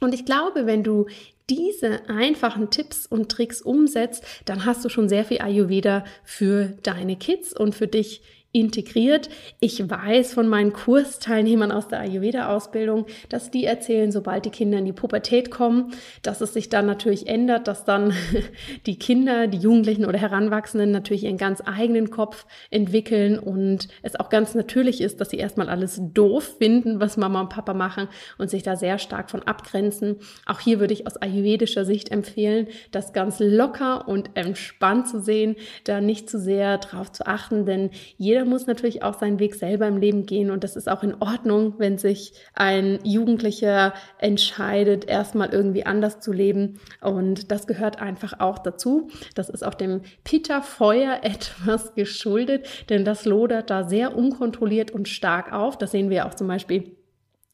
Und 0.00 0.14
ich 0.14 0.24
glaube, 0.24 0.66
wenn 0.66 0.82
du 0.82 1.06
diese 1.48 2.08
einfachen 2.08 2.70
Tipps 2.70 3.06
und 3.06 3.30
Tricks 3.30 3.62
umsetzt, 3.62 4.24
dann 4.44 4.64
hast 4.64 4.84
du 4.84 4.88
schon 4.88 5.08
sehr 5.08 5.24
viel 5.24 5.40
Ayurveda 5.40 6.04
für 6.24 6.72
deine 6.82 7.16
Kids 7.16 7.56
und 7.56 7.74
für 7.74 7.86
dich 7.86 8.22
integriert. 8.52 9.30
Ich 9.60 9.88
weiß 9.88 10.34
von 10.34 10.46
meinen 10.46 10.74
Kursteilnehmern 10.74 11.72
aus 11.72 11.88
der 11.88 12.00
Ayurveda-Ausbildung, 12.00 13.06
dass 13.30 13.50
die 13.50 13.64
erzählen, 13.64 14.12
sobald 14.12 14.44
die 14.44 14.50
Kinder 14.50 14.78
in 14.78 14.84
die 14.84 14.92
Pubertät 14.92 15.50
kommen, 15.50 15.92
dass 16.20 16.42
es 16.42 16.52
sich 16.52 16.68
dann 16.68 16.84
natürlich 16.84 17.28
ändert, 17.28 17.66
dass 17.66 17.86
dann 17.86 18.12
die 18.86 18.98
Kinder, 18.98 19.46
die 19.46 19.56
Jugendlichen 19.56 20.04
oder 20.04 20.18
Heranwachsenden 20.18 20.90
natürlich 20.90 21.24
ihren 21.24 21.38
ganz 21.38 21.62
eigenen 21.64 22.10
Kopf 22.10 22.44
entwickeln 22.70 23.38
und 23.38 23.88
es 24.02 24.20
auch 24.20 24.28
ganz 24.28 24.54
natürlich 24.54 25.00
ist, 25.00 25.20
dass 25.22 25.30
sie 25.30 25.38
erstmal 25.38 25.70
alles 25.70 25.98
doof 26.12 26.56
finden, 26.58 27.00
was 27.00 27.16
Mama 27.16 27.40
und 27.40 27.48
Papa 27.48 27.72
machen 27.72 28.08
und 28.36 28.50
sich 28.50 28.62
da 28.62 28.76
sehr 28.76 28.98
stark 28.98 29.30
von 29.30 29.42
abgrenzen. 29.42 30.16
Auch 30.44 30.60
hier 30.60 30.78
würde 30.78 30.92
ich 30.92 31.06
aus 31.06 31.16
ayurvedischer 31.16 31.86
Sicht 31.86 32.10
empfehlen, 32.10 32.66
das 32.90 33.14
ganz 33.14 33.38
locker 33.40 34.06
und 34.08 34.30
entspannt 34.34 35.08
zu 35.08 35.22
sehen, 35.22 35.56
da 35.84 36.02
nicht 36.02 36.28
zu 36.28 36.38
sehr 36.38 36.76
drauf 36.76 37.10
zu 37.12 37.26
achten, 37.26 37.64
denn 37.64 37.90
jeder 38.18 38.41
jeder 38.42 38.50
muss 38.50 38.66
natürlich 38.66 39.02
auch 39.02 39.18
seinen 39.18 39.38
Weg 39.38 39.54
selber 39.54 39.86
im 39.86 39.98
Leben 39.98 40.26
gehen 40.26 40.50
und 40.50 40.64
das 40.64 40.74
ist 40.74 40.88
auch 40.88 41.02
in 41.02 41.14
Ordnung, 41.20 41.74
wenn 41.78 41.96
sich 41.96 42.32
ein 42.54 42.98
Jugendlicher 43.04 43.94
entscheidet, 44.18 45.08
erstmal 45.08 45.50
irgendwie 45.50 45.86
anders 45.86 46.18
zu 46.18 46.32
leben 46.32 46.80
und 47.00 47.52
das 47.52 47.68
gehört 47.68 48.00
einfach 48.00 48.40
auch 48.40 48.58
dazu. 48.58 49.10
Das 49.36 49.48
ist 49.48 49.64
auch 49.64 49.74
dem 49.74 50.00
Peter 50.24 50.60
Feuer 50.60 51.18
etwas 51.22 51.94
geschuldet, 51.94 52.66
denn 52.90 53.04
das 53.04 53.24
lodert 53.24 53.70
da 53.70 53.84
sehr 53.84 54.16
unkontrolliert 54.16 54.90
und 54.90 55.08
stark 55.08 55.52
auf. 55.52 55.78
Das 55.78 55.92
sehen 55.92 56.10
wir 56.10 56.26
auch 56.26 56.34
zum 56.34 56.48
Beispiel 56.48 56.96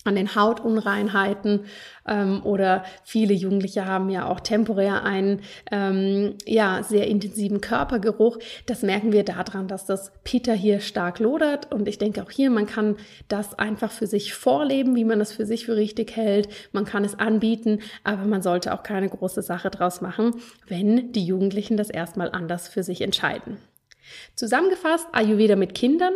an 0.05 0.15
den 0.15 0.35
Hautunreinheiten 0.35 1.67
ähm, 2.07 2.41
oder 2.45 2.85
viele 3.05 3.35
Jugendliche 3.35 3.85
haben 3.85 4.11
ja 4.11 4.27
auch 4.27 4.41
temporär 4.41 5.03
einen 5.03 5.41
ähm, 5.73 6.35
ja 6.47 6.83
sehr 6.83 7.09
intensiven 7.09 7.61
Körpergeruch. 7.61 8.39
Das 8.67 8.83
merken 8.83 9.13
wir 9.13 9.25
daran, 9.25 9.67
dass 9.67 9.87
das 9.87 10.13
Peter 10.23 10.55
hier 10.55 10.81
stark 10.81 11.19
lodert 11.19 11.73
und 11.73 11.89
ich 11.89 11.99
denke 11.99 12.23
auch 12.23 12.31
hier, 12.31 12.49
man 12.49 12.67
kann 12.67 12.97
das 13.27 13.59
einfach 13.59 13.91
für 13.91 14.07
sich 14.07 14.35
vorleben, 14.35 14.95
wie 14.95 15.05
man 15.05 15.19
das 15.19 15.33
für 15.33 15.47
sich 15.47 15.67
für 15.67 15.77
richtig 15.77 16.17
hält. 16.17 16.49
Man 16.73 16.85
kann 16.85 17.05
es 17.05 17.19
anbieten, 17.19 17.81
aber 18.05 18.25
man 18.25 18.41
sollte 18.41 18.73
auch 18.75 18.85
keine 18.85 19.09
große 19.09 19.43
Sache 19.43 19.69
draus 19.69 20.01
machen, 20.01 20.37
wenn 20.69 21.13
die 21.13 21.25
Jugendlichen 21.25 21.77
das 21.77 21.91
erstmal 21.91 22.31
anders 22.31 22.69
für 22.69 22.85
sich 22.85 23.03
entscheiden. 23.03 23.59
Zusammengefasst, 24.37 25.07
Ayurveda 25.13 25.57
mit 25.57 25.75
Kindern. 25.75 26.15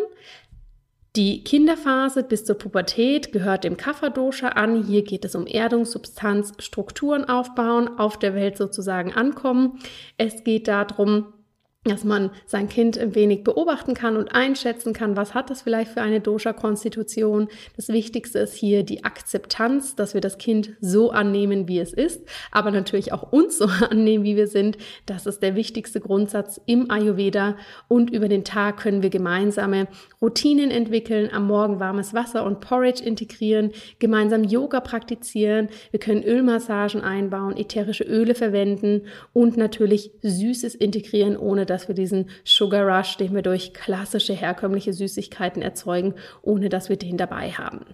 Die 1.15 1.45
Kinderphase 1.45 2.23
bis 2.23 2.47
zur 2.47 2.57
Pubertät 2.57 3.33
gehört 3.33 3.65
dem 3.65 3.77
Kapha-Dosha 3.77 4.49
an. 4.49 4.83
Hier 4.83 5.03
geht 5.05 5.27
es 5.27 5.35
um 5.35 5.47
Erdung, 5.47 5.85
Substanz, 5.85 6.55
Strukturen 6.59 7.27
aufbauen, 7.27 7.99
auf 7.99 8.19
der 8.19 8.35
Welt 8.35 8.57
sozusagen 8.57 9.13
ankommen. 9.13 9.79
Es 10.17 10.43
geht 10.43 10.69
darum, 10.69 11.35
dass 11.85 12.05
man 12.05 12.31
sein 12.47 12.69
Kind 12.69 12.97
ein 12.97 13.17
wenig 13.17 13.43
beobachten 13.43 13.95
kann 13.95 14.17
und 14.17 14.33
einschätzen 14.33 14.93
kann, 14.93 15.17
was 15.17 15.35
hat 15.35 15.51
das 15.51 15.63
vielleicht 15.63 15.91
für 15.91 16.01
eine 16.01 16.21
Dosha-Konstitution. 16.21 17.49
Das 17.75 17.89
Wichtigste 17.89 18.39
ist 18.39 18.55
hier 18.55 18.85
die 18.85 19.03
Akzeptanz, 19.03 19.97
dass 19.97 20.15
wir 20.15 20.21
das 20.21 20.39
Kind 20.39 20.77
so 20.81 21.11
annehmen, 21.11 21.67
wie 21.67 21.81
es 21.81 21.93
ist, 21.93 22.23
aber 22.53 22.71
natürlich 22.71 23.13
auch 23.13 23.33
uns 23.33 23.59
so 23.59 23.67
annehmen, 23.91 24.23
wie 24.23 24.37
wir 24.37 24.47
sind. 24.47 24.79
Das 25.07 25.27
ist 25.27 25.43
der 25.43 25.57
wichtigste 25.57 25.99
Grundsatz 25.99 26.61
im 26.67 26.89
Ayurveda 26.89 27.57
und 27.89 28.11
über 28.11 28.29
den 28.29 28.45
Tag 28.45 28.77
können 28.77 29.03
wir 29.03 29.11
gemeinsame 29.11 29.89
Routinen 30.21 30.71
entwickeln, 30.71 31.31
am 31.33 31.49
Morgen 31.49 31.81
warmes 31.81 32.15
Wasser 32.15 32.47
und 32.47 32.61
Porridge 32.61 33.03
integrieren, 33.03 33.73
gemeinsam 33.99 34.45
Yoga 34.45 34.79
praktizieren, 34.79 35.69
wir 35.91 35.99
können 35.99 36.23
Ölmassagen 36.23 37.01
einbauen, 37.01 37.57
ätherische 37.57 38.05
Öle 38.05 38.37
verwenden 38.37 39.03
und 39.33 39.57
natürlich 39.57 40.13
Süßes 40.23 40.77
integrieren, 40.77 41.37
ohne 41.37 41.67
dass 41.73 41.89
wir 41.89 41.95
diesen 41.95 42.31
Sugar 42.45 42.87
Rush, 42.87 43.17
den 43.17 43.35
wir 43.35 43.43
durch 43.43 43.75
klassische 43.75 44.35
herkömmliche 44.35 44.93
Süßigkeiten 44.93 45.63
erzeugen, 45.63 46.15
ohne 46.43 46.69
dass 46.69 46.89
wir 46.89 46.97
den 46.97 47.17
dabei 47.17 47.51
haben. 47.51 47.87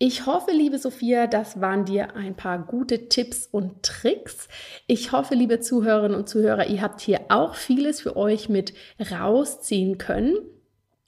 Ich 0.00 0.26
hoffe, 0.26 0.52
liebe 0.52 0.78
Sophia, 0.78 1.26
das 1.26 1.60
waren 1.60 1.84
dir 1.84 2.14
ein 2.14 2.36
paar 2.36 2.58
gute 2.58 3.08
Tipps 3.08 3.48
und 3.50 3.82
Tricks. 3.82 4.46
Ich 4.86 5.10
hoffe, 5.10 5.34
liebe 5.34 5.58
Zuhörerinnen 5.58 6.16
und 6.16 6.28
Zuhörer, 6.28 6.68
ihr 6.68 6.82
habt 6.82 7.00
hier 7.00 7.22
auch 7.30 7.56
vieles 7.56 8.00
für 8.00 8.16
euch 8.16 8.48
mit 8.48 8.74
rausziehen 9.10 9.98
können. 9.98 10.36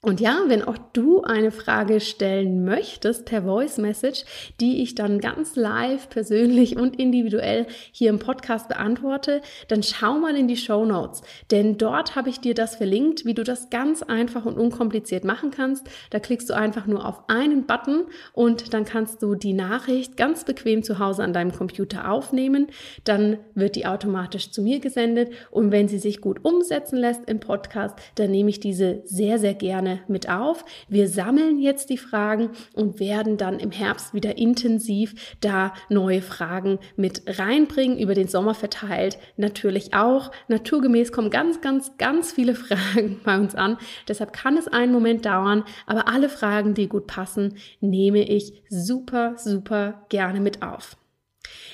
Und 0.03 0.19
ja, 0.19 0.45
wenn 0.47 0.63
auch 0.63 0.79
du 0.93 1.21
eine 1.21 1.51
Frage 1.51 1.99
stellen 1.99 2.65
möchtest 2.65 3.25
per 3.25 3.43
Voice 3.43 3.77
Message, 3.77 4.25
die 4.59 4.81
ich 4.81 4.95
dann 4.95 5.19
ganz 5.19 5.55
live, 5.55 6.09
persönlich 6.09 6.75
und 6.75 6.99
individuell 6.99 7.67
hier 7.91 8.09
im 8.09 8.17
Podcast 8.17 8.67
beantworte, 8.67 9.43
dann 9.67 9.83
schau 9.83 10.17
mal 10.17 10.35
in 10.35 10.47
die 10.47 10.57
Show 10.57 10.85
Notes, 10.85 11.21
denn 11.51 11.77
dort 11.77 12.15
habe 12.15 12.29
ich 12.29 12.39
dir 12.39 12.55
das 12.55 12.77
verlinkt, 12.77 13.25
wie 13.25 13.35
du 13.35 13.43
das 13.43 13.69
ganz 13.69 14.01
einfach 14.01 14.45
und 14.45 14.57
unkompliziert 14.57 15.23
machen 15.23 15.51
kannst. 15.51 15.87
Da 16.09 16.19
klickst 16.19 16.49
du 16.49 16.55
einfach 16.55 16.87
nur 16.87 17.05
auf 17.05 17.21
einen 17.27 17.67
Button 17.67 18.05
und 18.33 18.73
dann 18.73 18.85
kannst 18.85 19.21
du 19.21 19.35
die 19.35 19.53
Nachricht 19.53 20.17
ganz 20.17 20.45
bequem 20.45 20.81
zu 20.81 20.97
Hause 20.97 21.23
an 21.23 21.33
deinem 21.33 21.51
Computer 21.51 22.11
aufnehmen. 22.11 22.69
Dann 23.03 23.37
wird 23.53 23.75
die 23.75 23.85
automatisch 23.85 24.49
zu 24.49 24.63
mir 24.63 24.79
gesendet 24.79 25.31
und 25.51 25.71
wenn 25.71 25.87
sie 25.87 25.99
sich 25.99 26.21
gut 26.21 26.43
umsetzen 26.43 26.97
lässt 26.97 27.29
im 27.29 27.39
Podcast, 27.39 27.99
dann 28.15 28.31
nehme 28.31 28.49
ich 28.49 28.59
diese 28.59 29.03
sehr, 29.05 29.37
sehr 29.37 29.53
gerne 29.53 29.90
gerne 29.91 30.03
mit 30.07 30.29
auf. 30.29 30.65
Wir 30.87 31.07
sammeln 31.07 31.59
jetzt 31.59 31.89
die 31.89 31.97
Fragen 31.97 32.51
und 32.73 32.99
werden 32.99 33.37
dann 33.37 33.59
im 33.59 33.71
Herbst 33.71 34.13
wieder 34.13 34.37
intensiv 34.37 35.35
da 35.41 35.73
neue 35.89 36.21
Fragen 36.21 36.79
mit 36.95 37.23
reinbringen, 37.27 37.97
über 37.97 38.13
den 38.13 38.27
Sommer 38.27 38.53
verteilt. 38.53 39.17
Natürlich 39.37 39.93
auch. 39.93 40.31
Naturgemäß 40.47 41.11
kommen 41.11 41.29
ganz, 41.29 41.61
ganz, 41.61 41.97
ganz 41.97 42.31
viele 42.31 42.55
Fragen 42.61 43.19
bei 43.23 43.37
uns 43.37 43.55
an. 43.55 43.77
Deshalb 44.07 44.33
kann 44.33 44.57
es 44.57 44.67
einen 44.67 44.91
Moment 44.91 45.25
dauern, 45.25 45.63
aber 45.85 46.07
alle 46.07 46.29
Fragen, 46.29 46.73
die 46.73 46.87
gut 46.87 47.07
passen, 47.07 47.55
nehme 47.79 48.23
ich 48.27 48.53
super, 48.69 49.35
super 49.37 50.05
gerne 50.09 50.39
mit 50.39 50.61
auf. 50.61 50.97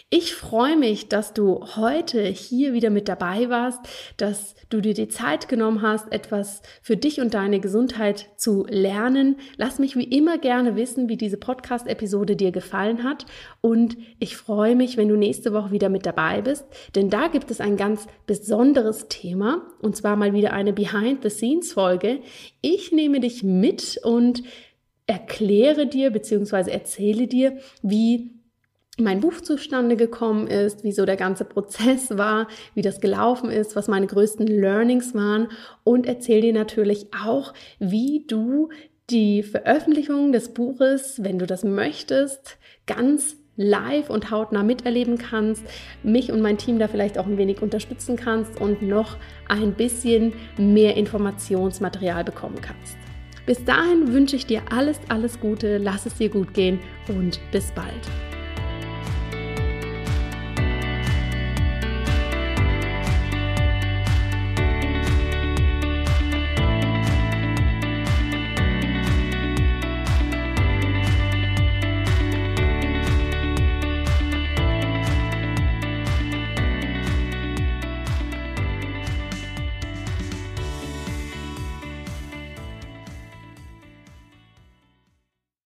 Ich 0.09 0.35
freue 0.35 0.77
mich, 0.77 1.09
dass 1.09 1.33
du 1.33 1.65
heute 1.75 2.23
hier 2.23 2.71
wieder 2.71 2.89
mit 2.89 3.09
dabei 3.09 3.49
warst, 3.49 3.81
dass 4.15 4.55
du 4.69 4.79
dir 4.79 4.93
die 4.93 5.09
Zeit 5.09 5.49
genommen 5.49 5.81
hast, 5.81 6.13
etwas 6.13 6.61
für 6.81 6.95
dich 6.95 7.19
und 7.19 7.33
deine 7.33 7.59
Gesundheit 7.59 8.29
zu 8.37 8.65
lernen. 8.69 9.35
Lass 9.57 9.79
mich 9.79 9.97
wie 9.97 10.05
immer 10.05 10.37
gerne 10.37 10.77
wissen, 10.77 11.09
wie 11.09 11.17
diese 11.17 11.35
Podcast-Episode 11.35 12.37
dir 12.37 12.53
gefallen 12.53 13.03
hat. 13.03 13.25
Und 13.59 13.97
ich 14.17 14.37
freue 14.37 14.77
mich, 14.77 14.95
wenn 14.95 15.09
du 15.09 15.17
nächste 15.17 15.51
Woche 15.51 15.71
wieder 15.71 15.89
mit 15.89 16.05
dabei 16.05 16.41
bist, 16.41 16.63
denn 16.95 17.09
da 17.09 17.27
gibt 17.27 17.51
es 17.51 17.59
ein 17.59 17.75
ganz 17.75 18.07
besonderes 18.25 19.09
Thema 19.09 19.67
und 19.81 19.97
zwar 19.97 20.15
mal 20.15 20.31
wieder 20.31 20.53
eine 20.53 20.71
Behind-the-Scenes-Folge. 20.71 22.21
Ich 22.61 22.93
nehme 22.93 23.19
dich 23.19 23.43
mit 23.43 23.99
und 24.05 24.43
erkläre 25.05 25.85
dir 25.85 26.11
bzw. 26.11 26.71
erzähle 26.71 27.27
dir, 27.27 27.57
wie 27.81 28.36
mein 28.99 29.19
Buch 29.19 29.41
zustande 29.41 29.95
gekommen 29.95 30.47
ist, 30.47 30.83
wie 30.83 30.91
so 30.91 31.05
der 31.05 31.17
ganze 31.17 31.45
Prozess 31.45 32.17
war, 32.17 32.47
wie 32.73 32.81
das 32.81 32.99
gelaufen 32.99 33.49
ist, 33.49 33.75
was 33.75 33.87
meine 33.87 34.07
größten 34.07 34.47
Learnings 34.47 35.13
waren 35.13 35.49
und 35.83 36.07
erzähle 36.07 36.41
dir 36.41 36.53
natürlich 36.53 37.07
auch, 37.25 37.53
wie 37.79 38.25
du 38.27 38.69
die 39.09 39.43
Veröffentlichung 39.43 40.31
des 40.31 40.53
Buches, 40.53 41.23
wenn 41.23 41.39
du 41.39 41.45
das 41.45 41.63
möchtest, 41.63 42.57
ganz 42.87 43.37
live 43.55 44.09
und 44.09 44.29
hautnah 44.29 44.63
miterleben 44.63 45.17
kannst, 45.17 45.63
mich 46.03 46.31
und 46.31 46.41
mein 46.41 46.57
Team 46.57 46.77
da 46.77 46.87
vielleicht 46.87 47.17
auch 47.17 47.25
ein 47.25 47.37
wenig 47.37 47.61
unterstützen 47.61 48.15
kannst 48.15 48.61
und 48.61 48.81
noch 48.81 49.17
ein 49.47 49.73
bisschen 49.73 50.33
mehr 50.57 50.95
Informationsmaterial 50.95 52.23
bekommen 52.23 52.61
kannst. 52.61 52.97
Bis 53.45 53.63
dahin 53.63 54.13
wünsche 54.13 54.35
ich 54.35 54.45
dir 54.45 54.61
alles, 54.69 54.99
alles 55.07 55.39
Gute, 55.39 55.77
lass 55.77 56.05
es 56.05 56.15
dir 56.15 56.29
gut 56.29 56.53
gehen 56.53 56.79
und 57.07 57.39
bis 57.51 57.71
bald. 57.71 58.36